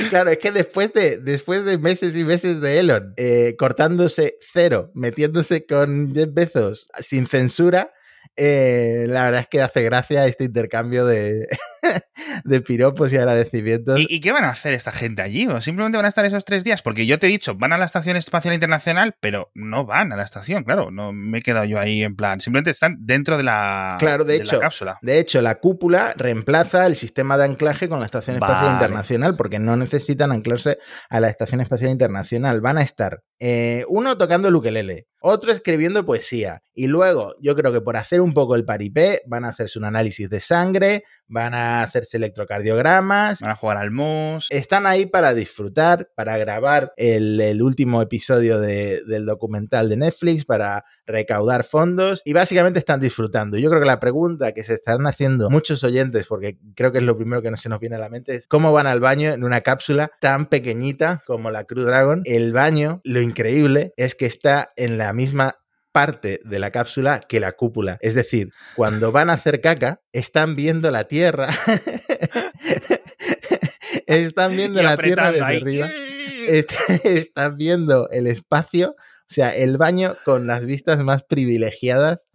Claro, 0.09 0.29
es 0.29 0.37
que 0.37 0.51
después 0.51 0.93
de, 0.93 1.17
después 1.17 1.65
de 1.65 1.77
meses 1.77 2.15
y 2.15 2.23
meses 2.23 2.61
de 2.61 2.79
Elon 2.79 3.13
eh, 3.17 3.55
cortándose 3.57 4.37
cero, 4.41 4.91
metiéndose 4.93 5.65
con 5.65 6.13
Jeff 6.13 6.29
Bezos 6.31 6.87
sin 6.99 7.27
censura, 7.27 7.91
eh, 8.37 9.05
la 9.07 9.25
verdad 9.25 9.41
es 9.41 9.47
que 9.47 9.61
hace 9.61 9.83
gracia 9.83 10.25
este 10.25 10.45
intercambio 10.45 11.05
de, 11.05 11.47
de 12.45 12.61
piropos 12.61 13.11
y 13.11 13.17
agradecimientos. 13.17 13.99
¿Y, 14.07 14.19
qué 14.19 14.31
van 14.31 14.45
a 14.45 14.49
hacer 14.49 14.73
esta 14.73 14.91
gente 14.91 15.21
allí? 15.21 15.47
¿O 15.47 15.61
simplemente 15.61 15.97
van 15.97 16.05
a 16.05 16.09
estar 16.09 16.25
esos 16.25 16.45
tres 16.45 16.63
días? 16.63 16.81
Porque 16.81 17.05
yo 17.05 17.19
te 17.19 17.27
he 17.27 17.29
dicho, 17.29 17.55
van 17.55 17.73
a 17.73 17.77
la 17.77 17.85
Estación 17.85 18.15
Espacial 18.15 18.53
Internacional, 18.53 19.15
pero 19.19 19.51
no 19.53 19.85
van 19.85 20.13
a 20.13 20.15
la 20.15 20.23
estación, 20.23 20.63
claro. 20.63 20.91
No 20.91 21.11
me 21.11 21.39
he 21.39 21.41
quedado 21.41 21.65
yo 21.65 21.79
ahí 21.79 22.03
en 22.03 22.15
plan. 22.15 22.39
Simplemente 22.39 22.71
están 22.71 22.97
dentro 22.99 23.37
de 23.37 23.43
la, 23.43 23.97
claro, 23.99 24.23
de, 24.23 24.37
hecho, 24.37 24.59
cápsula. 24.59 24.97
De 25.01 25.19
hecho, 25.19 25.41
la 25.41 25.59
cúpula 25.59 26.13
reemplaza 26.15 26.87
el 26.87 26.95
sistema 26.95 27.37
de 27.37 27.45
anclaje 27.45 27.89
con 27.89 27.99
la 27.99 28.05
Estación 28.05 28.37
Espacial 28.37 28.73
Internacional, 28.73 29.35
porque 29.35 29.59
no 29.59 29.75
necesitan 29.75 30.31
anclarse 30.31 30.77
a 31.09 31.19
la 31.19 31.27
Estación 31.27 31.61
Espacial 31.61 31.91
Internacional. 31.91 32.61
Van 32.61 32.77
a 32.77 32.81
estar 32.81 33.23
eh, 33.43 33.85
uno 33.87 34.19
tocando 34.19 34.49
el 34.49 34.55
ukelele, 34.55 35.07
otro 35.19 35.51
escribiendo 35.51 36.05
poesía. 36.05 36.61
Y 36.75 36.85
luego, 36.85 37.35
yo 37.41 37.55
creo 37.55 37.73
que 37.73 37.81
por 37.81 37.97
hacer 37.97 38.21
un 38.21 38.35
poco 38.35 38.55
el 38.55 38.65
paripé, 38.65 39.23
van 39.25 39.45
a 39.45 39.49
hacerse 39.49 39.79
un 39.79 39.85
análisis 39.85 40.29
de 40.29 40.39
sangre, 40.39 41.03
van 41.27 41.53
a 41.53 41.81
hacerse 41.81 42.17
electrocardiogramas. 42.17 43.41
Van 43.41 43.51
a 43.51 43.55
jugar 43.55 43.77
al 43.77 43.91
mus. 43.91 44.47
Están 44.51 44.85
ahí 44.85 45.05
para 45.05 45.33
disfrutar, 45.33 46.09
para 46.15 46.37
grabar 46.37 46.93
el, 46.97 47.61
último 47.61 48.01
episodio 48.01 48.59
del 48.59 49.25
documental 49.25 49.89
de 49.89 49.97
Netflix, 49.97 50.45
para 50.45 50.85
recaudar 51.05 51.63
fondos 51.63 52.21
y 52.25 52.33
básicamente 52.33 52.79
están 52.79 52.99
disfrutando. 52.99 53.57
Yo 53.57 53.69
creo 53.69 53.81
que 53.81 53.87
la 53.87 53.99
pregunta 53.99 54.53
que 54.53 54.63
se 54.63 54.75
están 54.75 55.05
haciendo 55.07 55.49
muchos 55.49 55.83
oyentes, 55.83 56.25
porque 56.27 56.57
creo 56.75 56.91
que 56.91 56.99
es 56.99 57.03
lo 57.03 57.17
primero 57.17 57.41
que 57.41 57.51
no 57.51 57.57
se 57.57 57.69
nos 57.69 57.79
viene 57.79 57.97
a 57.97 57.99
la 57.99 58.09
mente, 58.09 58.35
es 58.35 58.47
cómo 58.47 58.71
van 58.71 58.87
al 58.87 58.99
baño 58.99 59.31
en 59.31 59.43
una 59.43 59.61
cápsula 59.61 60.11
tan 60.19 60.45
pequeñita 60.47 61.21
como 61.25 61.51
la 61.51 61.65
Crew 61.65 61.83
Dragon. 61.83 62.21
El 62.25 62.53
baño, 62.53 63.01
lo 63.03 63.21
increíble 63.31 63.93
es 63.97 64.15
que 64.15 64.25
está 64.25 64.67
en 64.75 64.97
la 64.97 65.13
misma 65.13 65.57
parte 65.91 66.39
de 66.43 66.59
la 66.59 66.71
cápsula 66.71 67.19
que 67.19 67.39
la 67.39 67.53
cúpula. 67.53 67.97
Es 68.01 68.13
decir, 68.13 68.49
cuando 68.75 69.11
van 69.11 69.29
a 69.29 69.33
hacer 69.33 69.61
caca, 69.61 70.01
están 70.13 70.55
viendo 70.55 70.91
la 70.91 71.05
Tierra. 71.05 71.47
están 74.07 74.55
viendo 74.55 74.81
la 74.81 74.97
Tierra 74.97 75.31
desde 75.31 75.45
arriba. 75.45 75.89
Están 77.03 77.57
viendo 77.57 78.09
el 78.09 78.27
espacio. 78.27 78.95
O 78.97 79.33
sea, 79.33 79.55
el 79.55 79.77
baño 79.77 80.17
con 80.25 80.47
las 80.47 80.65
vistas 80.65 80.99
más 80.99 81.23
privilegiadas 81.23 82.27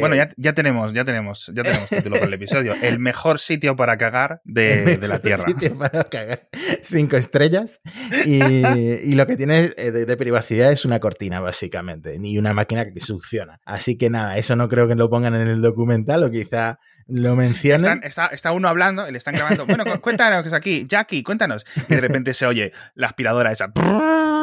bueno, 0.00 0.14
ya, 0.14 0.52
tenemos, 0.54 0.92
ya 0.92 1.04
tenemos, 1.04 1.50
ya 1.54 1.62
tenemos 1.62 1.88
título 1.88 2.14
para 2.14 2.26
el 2.26 2.34
episodio. 2.34 2.74
El 2.80 2.98
mejor 2.98 3.40
sitio 3.40 3.74
para 3.74 3.96
cagar 3.96 4.40
de, 4.44 4.98
la 5.00 5.20
Tierra. 5.20 5.44
Sitio 5.46 5.76
para 5.76 6.04
cagar. 6.04 6.48
Cinco 6.82 7.16
estrellas. 7.16 7.80
Y, 8.24 9.14
lo 9.14 9.26
que 9.26 9.36
tiene 9.36 9.72
eh, 9.76 9.90
de, 9.90 10.16
privacidad 10.16 10.70
es 10.70 10.84
una 10.84 11.00
cortina, 11.00 11.40
básicamente, 11.40 12.18
ni 12.18 12.38
una 12.38 12.52
máquina 12.52 12.84
que 12.84 13.00
succiona. 13.00 13.60
Así 13.64 13.98
que 13.98 14.10
nada, 14.10 14.38
eso 14.38 14.54
no 14.56 14.68
creo 14.68 14.86
que 14.86 14.94
lo 14.94 15.10
pongan 15.10 15.34
en 15.34 15.48
el 15.48 15.60
documental 15.60 16.22
o 16.24 16.30
quizá 16.30 16.78
lo 17.08 17.34
mencionen. 17.34 18.02
está, 18.04 18.52
uno 18.52 18.68
hablando, 18.68 19.10
le 19.10 19.18
están 19.18 19.34
grabando. 19.34 19.66
Bueno, 19.66 19.84
cuéntanos 20.00 20.52
aquí, 20.52 20.86
Jackie, 20.86 21.22
cuéntanos. 21.22 21.66
Y 21.88 21.94
de 21.94 22.00
repente 22.00 22.34
se 22.34 22.46
oye 22.46 22.72
la 22.94 23.08
aspiradora 23.08 23.50
esa. 23.52 23.72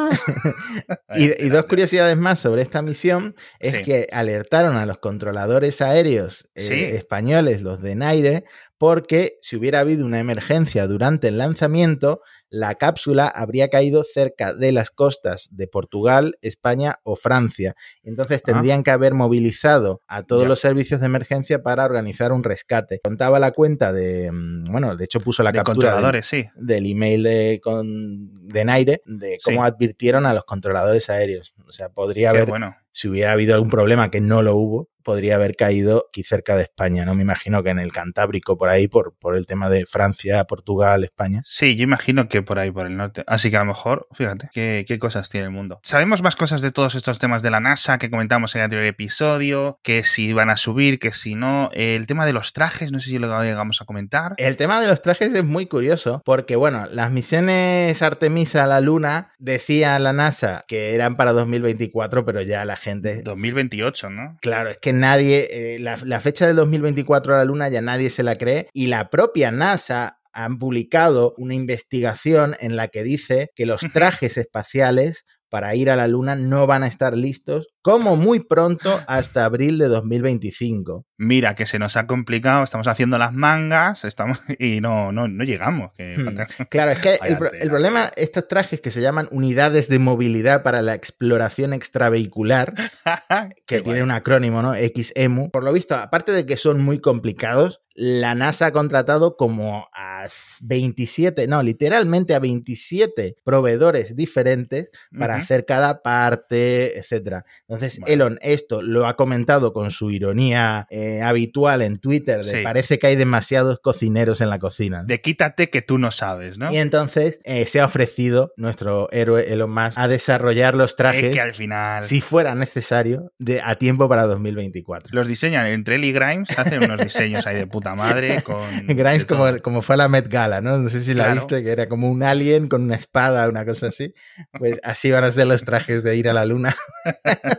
y, 1.15 1.49
dos 1.49 1.65
curiosidades 1.65 2.17
más 2.17 2.39
sobre 2.39 2.61
esta 2.61 2.81
misión 2.81 3.35
es 3.59 3.81
que 3.81 4.07
alertaron 4.11 4.75
a 4.77 4.85
los 4.85 4.99
controladores 4.99 5.81
aéreos 5.81 6.49
eh, 6.55 6.91
españoles, 6.95 7.61
los 7.61 7.81
de 7.81 7.95
Naire, 7.95 8.45
porque 8.77 9.37
si 9.41 9.55
hubiera 9.55 9.79
habido 9.81 10.05
una 10.05 10.19
emergencia 10.19 10.87
durante 10.87 11.27
el 11.27 11.37
lanzamiento, 11.37 12.21
la 12.49 12.75
cápsula 12.75 13.27
habría 13.27 13.69
caído 13.69 14.03
cerca 14.03 14.53
de 14.53 14.71
las 14.71 14.89
costas 14.91 15.49
de 15.51 15.67
Portugal, 15.67 16.37
España 16.41 16.99
o 17.03 17.15
Francia. 17.15 17.75
Entonces 18.03 18.41
ah. 18.43 18.51
tendrían 18.51 18.83
que 18.83 18.91
haber 18.91 19.13
movilizado 19.13 20.01
a 20.07 20.23
todos 20.23 20.47
los 20.47 20.59
servicios 20.59 20.99
de 20.99 21.05
emergencia 21.05 21.61
para 21.61 21.85
organizar 21.85 22.31
un 22.31 22.43
rescate. 22.43 22.99
Contaba 22.99 23.39
la 23.39 23.51
cuenta 23.51 23.93
de, 23.93 24.31
mm, 24.31 24.71
bueno, 24.71 24.95
de 24.95 25.05
hecho 25.05 25.19
puso 25.19 25.43
la 25.43 25.53
captura 25.53 26.11
del, 26.11 26.23
sí. 26.23 26.47
del 26.55 26.85
email 26.85 27.23
de, 27.23 27.59
con, 27.63 28.47
de 28.47 28.65
Naire 28.65 29.01
de 29.05 29.37
cómo 29.43 29.63
advirtieron 29.63 30.25
a 30.25 30.33
los 30.33 30.45
controladores 30.45 31.09
aéreos. 31.09 31.53
O 31.67 31.71
sea, 31.71 31.89
podría 31.89 32.31
haber, 32.31 32.47
bueno. 32.47 32.75
Si 32.99 33.07
hubiera 33.07 33.31
habido 33.31 33.55
algún 33.55 33.69
problema 33.69 34.11
que 34.11 34.19
no 34.19 34.41
lo 34.41 34.57
hubo, 34.57 34.89
podría 35.03 35.35
haber 35.35 35.55
caído 35.55 36.07
aquí 36.09 36.23
cerca 36.23 36.57
de 36.57 36.63
España, 36.63 37.05
¿no? 37.05 37.15
Me 37.15 37.23
imagino 37.23 37.63
que 37.63 37.69
en 37.69 37.79
el 37.79 37.91
Cantábrico, 37.91 38.57
por 38.57 38.67
ahí, 38.69 38.87
por, 38.87 39.15
por 39.17 39.35
el 39.35 39.45
tema 39.47 39.69
de 39.69 39.85
Francia, 39.85 40.43
Portugal, 40.43 41.03
España. 41.03 41.41
Sí, 41.45 41.77
yo 41.77 41.83
imagino 41.83 42.27
que 42.27 42.41
por 42.41 42.59
ahí, 42.59 42.71
por 42.71 42.85
el 42.85 42.97
norte. 42.97 43.23
Así 43.25 43.49
que 43.49 43.55
a 43.55 43.61
lo 43.61 43.65
mejor, 43.65 44.07
fíjate, 44.11 44.49
qué, 44.51 44.83
qué 44.85 44.99
cosas 44.99 45.29
tiene 45.29 45.45
el 45.45 45.51
mundo. 45.51 45.79
Sabemos 45.81 46.21
más 46.21 46.35
cosas 46.35 46.61
de 46.61 46.71
todos 46.71 46.95
estos 46.95 47.19
temas 47.19 47.41
de 47.41 47.51
la 47.51 47.59
NASA 47.59 47.97
que 47.97 48.09
comentamos 48.09 48.53
en 48.53 48.59
el 48.59 48.65
anterior 48.65 48.85
episodio, 48.85 49.79
que 49.81 50.03
si 50.03 50.33
van 50.33 50.49
a 50.49 50.57
subir, 50.57 50.99
que 50.99 51.13
si 51.13 51.35
no. 51.35 51.69
El 51.73 52.05
tema 52.05 52.25
de 52.25 52.33
los 52.33 52.53
trajes, 52.53 52.91
no 52.91 52.99
sé 52.99 53.09
si 53.09 53.17
lo 53.17 53.41
llegamos 53.41 53.81
a 53.81 53.85
comentar. 53.85 54.33
El 54.37 54.57
tema 54.57 54.81
de 54.81 54.87
los 54.87 55.01
trajes 55.01 55.33
es 55.33 55.43
muy 55.45 55.67
curioso, 55.67 56.21
porque 56.25 56.57
bueno, 56.57 56.85
las 56.91 57.11
misiones 57.11 58.01
Artemisa 58.01 58.65
a 58.65 58.67
la 58.67 58.81
Luna, 58.81 59.33
decía 59.39 59.97
la 59.99 60.13
NASA 60.13 60.65
que 60.67 60.93
eran 60.93 61.15
para 61.15 61.31
2024, 61.31 62.25
pero 62.25 62.41
ya 62.41 62.65
la 62.65 62.75
gente... 62.75 62.88
2028, 62.95 64.09
¿no? 64.09 64.37
Claro, 64.41 64.69
es 64.69 64.77
que 64.77 64.93
nadie, 64.93 65.47
eh, 65.51 65.79
la, 65.79 65.97
la 66.03 66.19
fecha 66.19 66.47
del 66.47 66.55
2024 66.55 67.35
a 67.35 67.37
la 67.39 67.45
Luna 67.45 67.69
ya 67.69 67.81
nadie 67.81 68.09
se 68.09 68.23
la 68.23 68.37
cree 68.37 68.69
y 68.73 68.87
la 68.87 69.09
propia 69.09 69.51
NASA 69.51 70.19
han 70.31 70.59
publicado 70.59 71.33
una 71.37 71.53
investigación 71.53 72.55
en 72.59 72.75
la 72.75 72.87
que 72.87 73.03
dice 73.03 73.49
que 73.55 73.65
los 73.65 73.81
trajes 73.93 74.37
espaciales 74.37 75.25
para 75.49 75.75
ir 75.75 75.89
a 75.89 75.95
la 75.95 76.07
Luna 76.07 76.35
no 76.35 76.67
van 76.67 76.83
a 76.83 76.87
estar 76.87 77.17
listos 77.17 77.67
como 77.89 78.15
muy 78.15 78.39
pronto 78.39 79.01
hasta 79.07 79.45
abril 79.45 79.79
de 79.79 79.87
2025. 79.87 81.07
Mira, 81.17 81.55
que 81.55 81.65
se 81.65 81.79
nos 81.79 81.97
ha 81.97 82.05
complicado, 82.05 82.63
estamos 82.63 82.87
haciendo 82.87 83.17
las 83.17 83.33
mangas 83.33 84.05
estamos 84.05 84.37
y 84.59 84.79
no, 84.79 85.11
no, 85.11 85.27
no 85.27 85.43
llegamos. 85.43 85.91
Que 85.93 86.17
hmm. 86.17 86.65
Claro, 86.69 86.91
es 86.91 86.99
que 86.99 87.15
el, 87.15 87.37
el, 87.59 87.69
problema, 87.69 88.11
estos 88.15 88.47
trajes 88.47 88.79
que 88.79 88.91
se 88.91 89.01
llaman 89.01 89.27
unidades 89.31 89.89
de 89.89 89.97
movilidad 89.97 90.61
para 90.61 90.83
la 90.83 90.93
exploración 90.93 91.73
extravehicular, 91.73 92.75
que 93.65 93.81
tiene 93.81 94.03
un 94.03 94.11
acrónimo, 94.11 94.61
¿no? 94.61 94.73
XEMU, 94.73 95.49
por 95.49 95.63
lo 95.63 95.73
visto, 95.73 95.95
aparte 95.95 96.31
de 96.31 96.45
que 96.45 96.57
son 96.57 96.81
muy 96.81 96.99
complicados, 96.99 97.81
la 97.99 98.33
NASA 98.33 98.67
ha 98.67 98.71
contratado 98.71 99.35
como 99.35 99.89
a 99.93 100.25
27, 100.61 101.47
no, 101.47 101.61
literalmente 101.61 102.33
a 102.33 102.39
27 102.39 103.35
proveedores 103.43 104.15
diferentes 104.15 104.91
para 105.17 105.35
hacer 105.35 105.65
cada 105.65 106.01
parte, 106.01 106.97
etc. 106.97 107.43
Entonces, 107.83 108.01
Elon 108.05 108.39
esto 108.41 108.81
lo 108.81 109.07
ha 109.07 109.15
comentado 109.15 109.73
con 109.73 109.91
su 109.91 110.11
ironía 110.11 110.87
eh, 110.89 111.21
habitual 111.21 111.81
en 111.81 111.99
Twitter, 111.99 112.43
de 112.43 112.63
parece 112.63 112.99
que 112.99 113.07
hay 113.07 113.15
demasiados 113.15 113.79
cocineros 113.79 114.41
en 114.41 114.49
la 114.49 114.59
cocina. 114.59 115.03
De 115.03 115.21
quítate 115.21 115.69
que 115.69 115.81
tú 115.81 115.97
no 115.97 116.11
sabes, 116.11 116.57
¿no? 116.57 116.71
Y 116.71 116.77
entonces 116.77 117.39
eh, 117.43 117.65
se 117.65 117.79
ha 117.79 117.85
ofrecido 117.85 118.53
nuestro 118.57 119.11
héroe 119.11 119.51
Elon 119.51 119.71
Musk 119.71 119.97
a 119.97 120.07
desarrollar 120.07 120.75
los 120.75 120.95
trajes, 120.95 121.33
que 121.33 121.41
al 121.41 121.53
final... 121.53 122.03
si 122.03 122.21
fuera 122.21 122.55
necesario, 122.55 123.31
de, 123.39 123.61
a 123.61 123.75
tiempo 123.75 124.09
para 124.09 124.25
2024. 124.25 125.09
Los 125.13 125.27
diseñan 125.27 125.67
entre 125.67 125.95
él 125.95 126.03
y 126.03 126.11
Grimes, 126.11 126.57
hacen 126.57 126.83
unos 126.83 126.99
diseños 126.99 127.47
ahí 127.47 127.55
de 127.55 127.67
puta 127.67 127.95
madre. 127.95 128.41
Con 128.43 128.57
Grimes 128.87 129.25
como, 129.25 129.57
como, 129.61 129.81
fue 129.81 129.95
a 129.95 129.97
la 129.97 130.09
Met 130.09 130.27
Gala, 130.27 130.61
¿no? 130.61 130.77
No 130.77 130.89
sé 130.89 131.01
si 131.01 131.13
la 131.13 131.33
viste, 131.33 131.63
que 131.63 131.71
era 131.71 131.87
como 131.87 132.09
un 132.09 132.23
alien 132.23 132.67
con 132.67 132.83
una 132.83 132.95
espada, 132.95 133.47
una 133.47 133.65
cosa 133.65 133.87
así. 133.87 134.13
Pues 134.57 134.79
así 134.83 135.11
van 135.11 135.23
a 135.23 135.31
ser 135.31 135.47
los 135.47 135.63
trajes 135.63 136.03
de 136.03 136.15
ir 136.15 136.29
a 136.29 136.33
la 136.33 136.45
luna. 136.45 136.75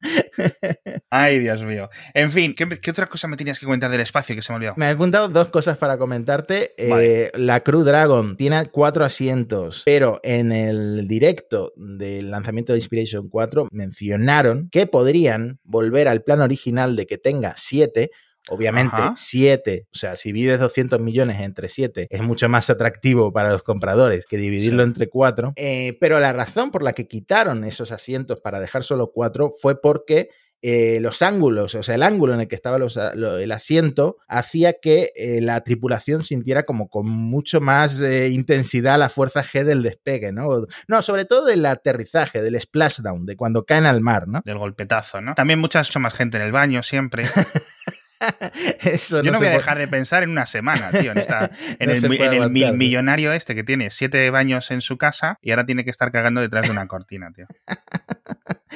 Ay, 1.10 1.38
Dios 1.38 1.62
mío. 1.62 1.88
En 2.14 2.30
fin, 2.30 2.54
¿qué, 2.54 2.90
otra 2.90 3.06
cosa 3.06 3.28
me 3.28 3.36
tenías 3.36 3.58
que 3.58 3.66
comentar 3.66 3.90
del 3.90 4.00
espacio 4.00 4.34
que 4.34 4.42
se 4.42 4.52
me 4.52 4.56
olvidó? 4.56 4.74
Me 4.76 4.86
he 4.86 4.90
apuntado 4.90 5.28
dos 5.28 5.48
cosas 5.48 5.76
para 5.76 5.98
comentarte. 5.98 6.74
Eh, 6.76 7.30
la 7.34 7.60
Crew 7.60 7.82
Dragon 7.82 8.36
tiene 8.36 8.66
cuatro 8.66 9.04
asientos, 9.04 9.82
pero 9.84 10.20
en 10.22 10.52
el 10.52 11.08
directo 11.08 11.72
del 11.76 12.30
lanzamiento 12.30 12.72
de 12.72 12.78
Inspiration 12.78 13.28
4 13.28 13.68
mencionaron 13.70 14.68
que 14.70 14.86
podrían 14.86 15.58
volver 15.64 16.08
al 16.08 16.22
plan 16.22 16.40
original 16.40 16.96
de 16.96 17.06
que 17.06 17.18
tenga 17.18 17.54
siete 17.56 18.10
Obviamente, 18.50 18.96
7, 19.14 19.86
o 19.92 19.96
sea, 19.96 20.16
si 20.16 20.32
vives 20.32 20.60
200 20.60 21.00
millones 21.00 21.40
entre 21.40 21.68
7, 21.68 22.06
es 22.10 22.22
mucho 22.22 22.48
más 22.48 22.70
atractivo 22.70 23.32
para 23.32 23.50
los 23.50 23.62
compradores 23.62 24.26
que 24.26 24.36
dividirlo 24.36 24.82
entre 24.82 25.08
4. 25.08 25.52
Eh, 25.56 25.96
pero 26.00 26.20
la 26.20 26.32
razón 26.32 26.70
por 26.70 26.82
la 26.82 26.92
que 26.92 27.06
quitaron 27.06 27.64
esos 27.64 27.92
asientos 27.92 28.40
para 28.40 28.60
dejar 28.60 28.84
solo 28.84 29.10
4 29.12 29.52
fue 29.60 29.80
porque 29.80 30.28
eh, 30.60 30.98
los 31.00 31.22
ángulos, 31.22 31.76
o 31.76 31.84
sea, 31.84 31.94
el 31.94 32.02
ángulo 32.02 32.34
en 32.34 32.40
el 32.40 32.48
que 32.48 32.56
estaba 32.56 32.78
el 32.78 33.52
asiento, 33.52 34.16
hacía 34.26 34.74
que 34.80 35.12
eh, 35.14 35.40
la 35.40 35.60
tripulación 35.62 36.24
sintiera 36.24 36.64
como 36.64 36.88
con 36.88 37.08
mucho 37.08 37.60
más 37.60 38.02
intensidad 38.02 38.98
la 38.98 39.08
fuerza 39.08 39.44
G 39.44 39.62
del 39.62 39.82
despegue, 39.82 40.32
¿no? 40.32 40.66
No, 40.88 41.02
sobre 41.02 41.26
todo 41.26 41.44
del 41.46 41.64
aterrizaje, 41.64 42.42
del 42.42 42.60
splashdown, 42.60 43.24
de 43.24 43.36
cuando 43.36 43.64
caen 43.64 43.86
al 43.86 44.00
mar, 44.00 44.26
¿no? 44.26 44.42
Del 44.44 44.58
golpetazo, 44.58 45.20
¿no? 45.20 45.34
También 45.34 45.60
mucha 45.60 45.82
más 46.00 46.14
gente 46.14 46.38
en 46.38 46.42
el 46.42 46.52
baño 46.52 46.82
siempre. 46.82 47.26
Yo 49.10 49.22
no, 49.32 49.38
voy 49.38 49.48
a 49.48 49.50
dejar 49.50 49.78
de 49.78 49.88
pensar 49.88 50.22
en 50.22 50.30
una 50.30 50.46
semana, 50.46 50.90
tío, 50.90 51.12
en, 51.12 51.90
el, 51.90 52.74
millonario 52.74 53.32
este 53.32 53.54
que 53.54 53.64
tiene 53.64 53.90
siete 53.90 54.30
baños 54.30 54.70
en 54.70 54.80
su 54.80 54.98
casa 54.98 55.38
y 55.42 55.50
ahora 55.50 55.66
tiene 55.66 55.84
que 55.84 55.90
estar 55.90 56.10
cagando 56.10 56.40
detrás 56.40 56.66
de 56.66 56.72
una 56.72 56.86
cortina, 56.86 57.30
tío. 57.32 57.46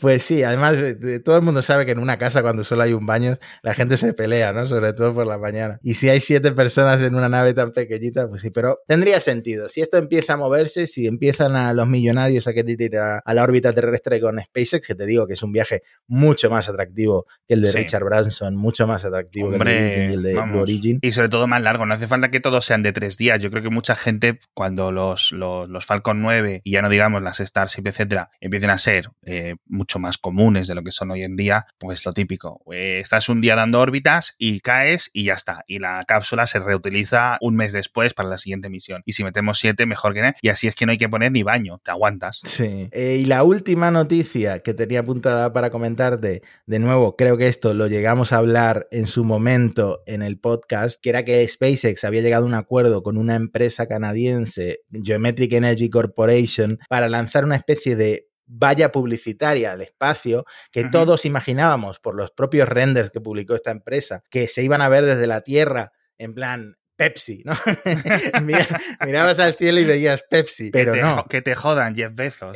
Pues 0.00 0.22
sí, 0.22 0.42
además 0.42 0.78
eh, 0.78 1.20
todo 1.20 1.36
el 1.36 1.42
mundo 1.42 1.62
sabe 1.62 1.84
que 1.84 1.92
en 1.92 1.98
una 1.98 2.16
casa 2.16 2.42
cuando 2.42 2.64
solo 2.64 2.82
hay 2.82 2.92
un 2.92 3.06
baño 3.06 3.36
la 3.62 3.74
gente 3.74 3.96
se 3.96 4.14
pelea, 4.14 4.52
¿no? 4.52 4.66
Sobre 4.66 4.92
todo 4.92 5.14
por 5.14 5.26
la 5.26 5.38
mañana. 5.38 5.78
Y 5.82 5.94
si 5.94 6.08
hay 6.08 6.20
siete 6.20 6.52
personas 6.52 7.00
en 7.02 7.14
una 7.14 7.28
nave 7.28 7.54
tan 7.54 7.72
pequeñita, 7.72 8.28
pues 8.28 8.42
sí, 8.42 8.50
pero 8.50 8.78
tendría 8.86 9.20
sentido. 9.20 9.68
Si 9.68 9.80
esto 9.80 9.98
empieza 9.98 10.34
a 10.34 10.36
moverse, 10.36 10.86
si 10.86 11.06
empiezan 11.06 11.56
a 11.56 11.74
los 11.74 11.88
millonarios 11.88 12.46
a 12.46 12.52
querer 12.52 12.80
ir 12.80 12.96
a, 12.96 13.22
la 13.32 13.42
órbita 13.42 13.72
terrestre 13.72 14.20
con 14.20 14.40
SpaceX, 14.40 14.86
que 14.86 14.94
te 14.94 15.06
digo 15.06 15.26
que 15.26 15.34
es 15.34 15.42
un 15.42 15.52
viaje 15.52 15.82
mucho 16.06 16.50
más 16.50 16.68
atractivo 16.68 17.26
que 17.46 17.54
el 17.54 17.62
de 17.62 17.72
Richard 17.72 18.04
Branson, 18.04 18.56
mucho 18.56 18.86
más 18.86 19.04
atractivo 19.04 19.50
que 19.50 20.06
el 20.06 20.22
de, 20.22 20.32
Blue 20.34 20.60
Origin. 20.60 20.98
Y 21.02 21.12
sobre 21.12 21.28
todo 21.28 21.46
más 21.46 21.62
largo, 21.62 21.86
no 21.86 21.94
hace 21.94 22.06
falta 22.06 22.30
que 22.30 22.40
todos 22.40 22.64
sean 22.64 22.82
de 22.82 22.92
tres 22.92 23.16
días. 23.16 23.40
Yo 23.40 23.50
creo 23.50 23.62
que 23.62 23.70
mucha 23.70 23.96
gente, 23.96 24.38
cuando 24.54 24.92
los, 24.92 25.32
los, 25.32 25.84
Falcon 25.84 26.20
9 26.20 26.60
y 26.62 26.72
ya 26.72 26.82
no 26.82 26.88
digamos 26.88 27.22
las 27.22 27.38
Starship, 27.38 27.86
etcétera, 27.86 28.30
empiecen 28.40 28.70
a 28.70 28.78
ser 28.78 29.10
eh, 29.22 29.39
mucho 29.66 29.98
más 29.98 30.18
comunes 30.18 30.68
de 30.68 30.74
lo 30.74 30.82
que 30.82 30.90
son 30.90 31.10
hoy 31.10 31.22
en 31.22 31.36
día, 31.36 31.66
pues 31.78 32.04
lo 32.04 32.12
típico. 32.12 32.62
Eh, 32.72 33.00
estás 33.00 33.28
un 33.28 33.40
día 33.40 33.56
dando 33.56 33.80
órbitas 33.80 34.34
y 34.38 34.60
caes 34.60 35.10
y 35.12 35.24
ya 35.24 35.34
está. 35.34 35.64
Y 35.66 35.78
la 35.78 36.04
cápsula 36.06 36.46
se 36.46 36.58
reutiliza 36.58 37.38
un 37.40 37.56
mes 37.56 37.72
después 37.72 38.14
para 38.14 38.28
la 38.28 38.38
siguiente 38.38 38.68
misión. 38.68 39.02
Y 39.04 39.12
si 39.12 39.24
metemos 39.24 39.58
siete, 39.58 39.86
mejor 39.86 40.14
que 40.14 40.20
nada. 40.20 40.36
Y 40.42 40.48
así 40.48 40.68
es 40.68 40.74
que 40.74 40.86
no 40.86 40.92
hay 40.92 40.98
que 40.98 41.08
poner 41.08 41.32
ni 41.32 41.42
baño, 41.42 41.80
te 41.84 41.90
aguantas. 41.90 42.40
Sí. 42.44 42.88
Eh, 42.92 43.18
y 43.20 43.26
la 43.26 43.42
última 43.42 43.90
noticia 43.90 44.60
que 44.60 44.74
tenía 44.74 45.00
apuntada 45.00 45.52
para 45.52 45.70
comentarte, 45.70 46.42
de 46.66 46.78
nuevo, 46.78 47.16
creo 47.16 47.36
que 47.36 47.46
esto 47.46 47.74
lo 47.74 47.86
llegamos 47.86 48.32
a 48.32 48.38
hablar 48.38 48.88
en 48.90 49.06
su 49.06 49.24
momento 49.24 50.02
en 50.06 50.22
el 50.22 50.38
podcast, 50.38 51.00
que 51.00 51.10
era 51.10 51.24
que 51.24 51.46
SpaceX 51.46 52.04
había 52.04 52.22
llegado 52.22 52.44
a 52.44 52.48
un 52.48 52.54
acuerdo 52.54 53.02
con 53.02 53.16
una 53.16 53.34
empresa 53.34 53.86
canadiense, 53.86 54.80
Geometric 54.90 55.52
Energy 55.52 55.90
Corporation, 55.90 56.78
para 56.88 57.08
lanzar 57.08 57.44
una 57.44 57.56
especie 57.56 57.96
de 57.96 58.29
valla 58.50 58.90
publicitaria 58.90 59.72
al 59.72 59.82
espacio 59.82 60.44
que 60.72 60.84
todos 60.84 61.24
imaginábamos 61.24 62.00
por 62.00 62.16
los 62.16 62.32
propios 62.32 62.68
renders 62.68 63.10
que 63.10 63.20
publicó 63.20 63.54
esta 63.54 63.70
empresa, 63.70 64.22
que 64.30 64.48
se 64.48 64.62
iban 64.62 64.82
a 64.82 64.88
ver 64.88 65.04
desde 65.04 65.26
la 65.26 65.42
Tierra 65.42 65.92
en 66.18 66.34
plan 66.34 66.76
Pepsi, 66.96 67.42
¿no? 67.46 67.54
mirabas 69.06 69.38
al 69.38 69.54
cielo 69.54 69.80
y 69.80 69.84
veías 69.84 70.22
Pepsi, 70.28 70.70
pero 70.70 70.94
no. 70.94 71.24
Que 71.30 71.40
te 71.40 71.54
jodan 71.54 71.94
Jeff 71.94 72.12
Bezos. 72.14 72.54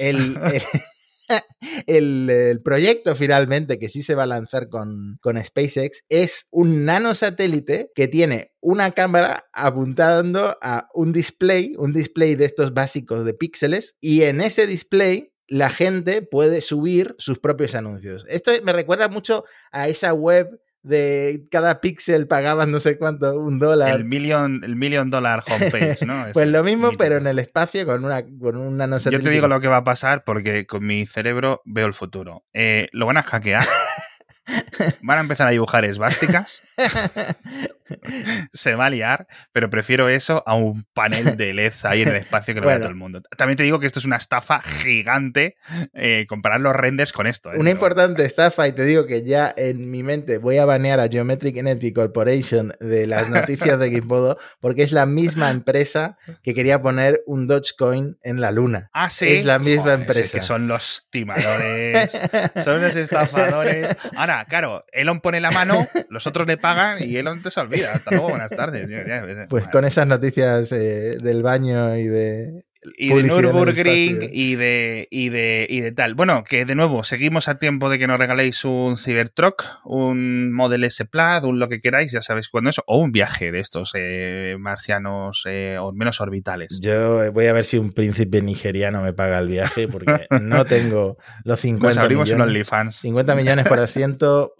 El, 1.87 2.61
proyecto 2.62 3.16
finalmente 3.16 3.78
que 3.78 3.88
sí 3.88 4.02
se 4.02 4.14
va 4.14 4.24
a 4.24 4.26
lanzar 4.26 4.68
con, 4.68 5.16
con 5.22 5.42
SpaceX 5.42 6.02
es 6.11 6.48
un 6.50 6.85
nanosatélite 6.85 7.90
que 7.94 8.09
tiene 8.09 8.52
una 8.61 8.90
cámara 8.90 9.46
apuntando 9.54 10.59
a 10.61 10.88
un 10.92 11.14
display, 11.14 11.72
un 11.78 11.94
display 11.94 12.35
de 12.35 12.44
estos 12.44 12.74
básicos 12.74 13.24
de 13.24 13.33
píxeles, 13.33 13.96
y 14.00 14.24
en 14.24 14.42
ese 14.42 14.66
display 14.66 15.34
la 15.48 15.70
gente 15.70 16.22
puede 16.22 16.61
subir 16.61 17.14
sus 17.18 17.38
propios 17.38 17.74
anuncios. 17.74 18.24
Esto 18.28 18.52
me 18.62 18.72
recuerda 18.72 19.09
mucho 19.09 19.44
a 19.72 19.88
esa 19.88 20.12
web 20.12 20.61
de 20.85 21.46
cada 21.50 21.80
píxel 21.80 22.28
pagabas 22.28 22.68
no 22.68 22.78
sé 22.78 22.98
cuánto, 22.98 23.38
un 23.38 23.59
dólar. 23.59 23.94
El 23.94 24.04
million, 24.04 24.62
el 24.62 24.76
million 24.76 25.11
dollar 25.11 25.42
homepage, 25.46 26.04
¿no? 26.07 26.26
pues 26.33 26.48
lo 26.48 26.62
mismo, 26.62 26.92
pero 26.98 27.16
en 27.16 27.26
el 27.26 27.38
espacio 27.38 27.87
con 27.87 28.04
una, 28.04 28.22
con 28.22 28.57
una 28.57 28.87
no 28.87 29.00
sé. 29.00 29.11
Yo 29.11 29.20
te 29.20 29.30
digo 29.30 29.48
lo 29.48 29.61
que 29.61 29.68
va 29.68 29.78
a 29.78 29.85
pasar 29.85 30.24
porque 30.24 30.66
con 30.66 30.87
mi 30.87 31.07
cerebro 31.07 31.62
veo 31.64 31.87
el 31.87 31.94
futuro. 31.94 32.44
Eh, 32.52 32.88
lo 32.92 33.07
van 33.07 33.16
a 33.16 33.22
hackear. 33.22 33.66
Van 35.02 35.16
a 35.16 35.20
empezar 35.22 35.48
a 35.48 35.52
dibujar 35.52 35.87
esvásticas. 35.87 36.62
Se 38.53 38.75
va 38.75 38.87
a 38.87 38.90
liar, 38.90 39.27
pero 39.53 39.70
prefiero 39.70 40.09
eso 40.09 40.42
a 40.47 40.55
un 40.55 40.87
panel 40.94 41.37
de 41.37 41.53
LEDs 41.53 41.85
ahí 41.85 42.03
en 42.03 42.09
el 42.09 42.16
espacio 42.16 42.55
que 42.55 42.61
lo 42.61 42.66
vea 42.66 42.79
todo 42.79 42.88
el 42.88 42.94
mundo. 42.94 43.23
También 43.37 43.57
te 43.57 43.62
digo 43.62 43.81
que 43.81 43.87
esto 43.87 43.99
es 43.99 44.05
una 44.05 44.16
estafa 44.16 44.61
gigante 44.61 45.57
eh, 45.94 46.27
comparar 46.29 46.61
los 46.61 46.75
renders 46.75 47.12
con 47.12 47.27
esto. 47.27 47.53
¿eh? 47.53 47.59
Una 47.59 47.70
importante 47.70 48.25
estafa, 48.25 48.66
y 48.68 48.73
te 48.73 48.85
digo 48.85 49.07
que 49.07 49.23
ya 49.23 49.53
en 49.57 49.90
mi 49.90 50.03
mente 50.03 50.38
voy 50.38 50.59
a 50.59 50.64
banear 50.64 51.01
a 51.01 51.09
Geometric 51.09 51.57
Energy 51.57 51.92
Corporation 51.92 52.75
de 52.81 53.07
las 53.07 53.29
noticias 53.29 53.79
de 53.79 53.90
Gizmodo, 53.90 54.38
porque 54.61 54.83
es 54.83 54.92
la 54.92 55.07
misma 55.07 55.51
empresa 55.51 56.18
que 56.42 56.55
quería 56.55 56.81
poner 56.81 57.23
un 57.27 57.47
Dogecoin 57.47 58.18
en 58.23 58.40
la 58.40 58.51
luna. 58.51 58.90
Ah, 58.92 59.11
sí. 59.11 59.27
Es 59.29 59.44
la 59.44 59.59
misma 59.59 59.94
empresa. 59.94 60.20
Es 60.20 60.33
que 60.33 60.42
son 60.42 60.68
los 60.68 61.07
timadores, 61.11 62.12
son 62.64 62.81
los 62.83 62.97
estafadores. 62.97 63.88
Ahora, 64.16 64.44
claro, 64.47 64.85
Elon 64.92 65.20
pone 65.20 65.40
la 65.40 65.51
mano, 65.51 65.87
los 66.09 66.27
otros 66.27 66.47
le 66.47 66.57
pagan 66.57 67.03
y 67.03 67.16
Elon 67.16 67.42
te 67.42 67.51
se 67.51 67.61
Hasta 67.83 68.11
luego, 68.13 68.29
buenas 68.31 68.51
tardes. 68.51 68.89
Pues 69.49 69.69
con 69.69 69.85
esas 69.85 70.07
noticias 70.07 70.73
eh, 70.73 71.19
del 71.21 71.43
baño 71.43 71.97
y 71.97 72.05
de 72.05 72.65
y 72.97 73.09
de 73.09 73.23
Nürburgring 73.23 74.29
y 74.31 74.57
de, 74.57 75.09
y, 75.11 75.29
de, 75.31 75.67
y 75.69 75.81
de 75.81 75.93
tal. 75.93 76.15
Bueno, 76.15 76.45
que 76.45 76.65
de 76.65 76.75
nuevo, 76.75 77.05
seguimos 77.05 77.49
a 77.49 77.59
tiempo 77.59 77.89
de 77.89 77.99
que 77.99 78.07
nos 78.07 78.19
regaléis 78.19 78.65
un 78.65 78.97
Cybertruck, 78.97 79.65
un 79.85 80.53
Model 80.53 80.85
S 80.85 81.05
Plaid, 81.07 81.45
un 81.45 81.59
lo 81.59 81.69
que 81.69 81.81
queráis, 81.81 82.13
ya 82.13 82.23
sabéis 82.23 82.49
cuándo 82.49 82.71
es, 82.71 82.81
o 82.87 82.99
un 82.99 83.13
viaje 83.13 83.53
de 83.53 83.61
estos 83.61 83.93
eh, 83.95 84.57
marcianos 84.59 85.45
eh, 85.47 85.79
o 85.81 85.93
menos 85.93 86.21
orbitales. 86.21 86.79
Yo 86.81 87.33
voy 87.33 87.47
a 87.47 87.53
ver 87.53 87.65
si 87.65 87.79
un 87.79 87.93
príncipe 87.93 88.43
nigeriano 88.43 89.03
me 89.03 89.13
paga 89.13 89.39
el 89.39 89.49
viaje, 89.49 89.89
porque 89.89 90.27
no 90.41 90.65
tengo 90.65 91.17
los 91.45 91.61
50 91.61 91.89
Nos 91.95 91.99
abrimos 91.99 92.29
millones. 92.29 92.47
OnlyFans. 92.49 92.97
50 92.97 93.35
millones 93.35 93.67
por 93.67 93.81
asiento 93.81 94.55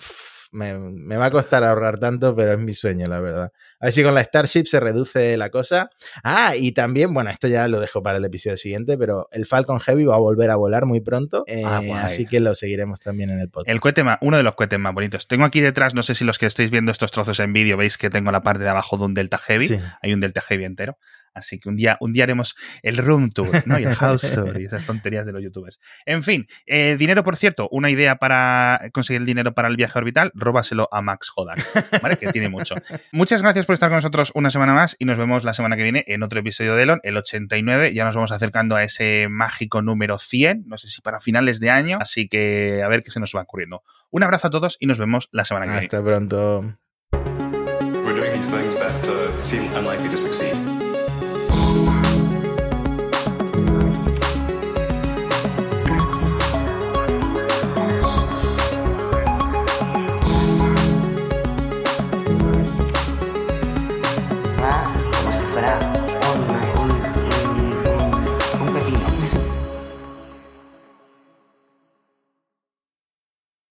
me, 0.55 0.79
me, 0.79 1.17
va 1.17 1.27
a 1.27 1.31
costar 1.31 1.65
ahorrar 1.65 1.99
tanto, 1.99 2.35
pero 2.35 2.53
es 2.53 2.61
mi 2.61 2.73
sueño, 2.73 3.07
la 3.09 3.21
verdad. 3.21 3.53
A 3.81 3.87
ver 3.87 3.93
si 3.93 4.03
con 4.03 4.15
la 4.15 4.23
Starship 4.23 4.67
se 4.67 4.81
reduce 4.81 5.37
la 5.37 5.51
cosa. 5.51 5.91
Ah, 6.23 6.55
y 6.57 6.73
también, 6.73 7.13
bueno, 7.13 7.31
esto 7.31 7.49
ya 7.49 7.67
lo 7.69 7.81
dejo 7.81 8.03
para 8.03 8.19
el 8.19 8.25
episodio 8.25 8.57
siguiente, 8.57 8.97
pero 8.97 9.29
el 9.33 9.47
Falcon 9.47 9.81
Heavy 9.81 10.05
va 10.05 10.15
a 10.15 10.19
volver 10.19 10.51
a 10.51 10.57
volar 10.57 10.87
muy 10.87 11.01
pronto, 11.01 11.45
eh, 11.47 11.63
ah, 11.67 11.83
así 12.03 12.25
que 12.25 12.41
lo 12.41 12.55
seguiremos 12.55 13.01
también 13.01 13.31
en 13.31 13.41
el 13.41 13.51
podcast. 13.51 13.69
El 13.69 13.81
cohete 13.81 14.05
más, 14.05 14.19
uno 14.21 14.37
de 14.37 14.45
los 14.45 14.55
cohetes 14.55 14.79
más 14.79 14.95
bonitos. 14.95 15.27
Tengo 15.27 15.45
aquí 15.45 15.61
detrás, 15.61 15.95
no 15.95 16.03
sé 16.03 16.15
si 16.15 16.25
los 16.25 16.39
que 16.39 16.47
estáis 16.47 16.71
viendo 16.71 16.93
estos 16.93 17.11
trozos 17.11 17.41
en 17.41 17.53
vídeo 17.53 17.77
veis 17.77 17.99
que 17.99 18.09
tengo 18.09 18.31
la 18.31 18.43
parte 18.43 18.63
de 18.63 18.69
abajo 18.69 18.97
de 18.97 19.05
un 19.05 19.15
Delta 19.15 19.39
Heavy. 19.39 19.81
Hay 20.03 20.13
un 20.13 20.21
Delta 20.21 20.41
Heavy 20.41 20.65
entero. 20.65 20.97
Así 21.35 21.59
que 21.59 21.69
un 21.69 21.77
día, 21.77 21.97
un 22.01 22.13
día 22.13 22.25
haremos 22.25 22.55
el 22.83 22.97
room 22.97 23.31
tour, 23.31 23.63
¿no? 23.67 23.79
Y 23.79 23.85
el 23.85 23.95
house 23.97 24.33
tour 24.33 24.61
y 24.61 24.67
esas 24.67 24.85
tonterías 24.87 25.27
de 25.27 25.33
los 25.33 25.43
youtubers. 25.43 25.81
En 26.07 26.23
fin, 26.23 26.47
eh, 26.67 26.97
dinero, 26.99 27.25
por 27.25 27.37
cierto, 27.37 27.69
una 27.71 27.91
idea 27.91 28.17
para 28.17 28.91
conseguir 28.93 29.23
el 29.23 29.27
dinero 29.27 29.55
para 29.55 29.69
el 29.69 29.77
viaje 29.77 29.99
orbital, 29.99 30.31
róbaselo 30.35 30.89
a 30.93 31.03
Max 31.03 31.31
Jodak, 31.31 32.01
¿vale? 32.03 32.17
Que 32.17 32.33
tiene 32.33 32.49
mucho. 32.49 32.75
Muchas 33.13 33.43
gracias 33.43 33.67
por 33.67 33.75
estar 33.75 33.91
con 33.91 33.97
nosotros 33.97 34.31
una 34.35 34.51
semana 34.51 34.75
más 34.75 34.97
y 34.99 35.05
nos 35.05 35.19
vemos 35.19 35.45
la 35.45 35.55
semana 35.55 35.77
que 35.77 35.83
viene 35.83 36.05
en 36.07 36.23
otro 36.23 36.41
episodio 36.41 36.77
de 36.77 36.85
Elon, 36.85 37.01
el 37.03 37.17
89. 37.17 37.93
Ya 37.95 38.05
nos 38.05 38.15
vamos 38.15 38.33
acercando 38.33 38.77
a 38.77 38.85
ese 38.85 39.27
mágico 39.29 39.83
número 39.83 40.19
100, 40.19 40.65
no 40.67 40.79
sé 40.79 40.89
si 40.89 41.01
para 41.01 41.21
finales 41.21 41.61
de 41.61 41.71
año, 41.71 41.99
así 42.01 42.29
que 42.29 42.83
a 42.85 42.89
ver 42.89 43.03
qué 43.03 43.11
se 43.11 43.21
nos 43.21 43.33
va 43.35 43.43
ocurriendo. 43.43 43.83
Un 44.11 44.23
abrazo 44.23 44.49
a 44.49 44.51
todos 44.51 44.77
y 44.79 44.87
nos 44.87 44.99
vemos 44.99 45.29
la 45.33 45.45
semana 45.45 45.67
que 45.67 45.73
viene. 45.73 45.87
Hasta 45.87 46.03
pronto. 46.03 46.79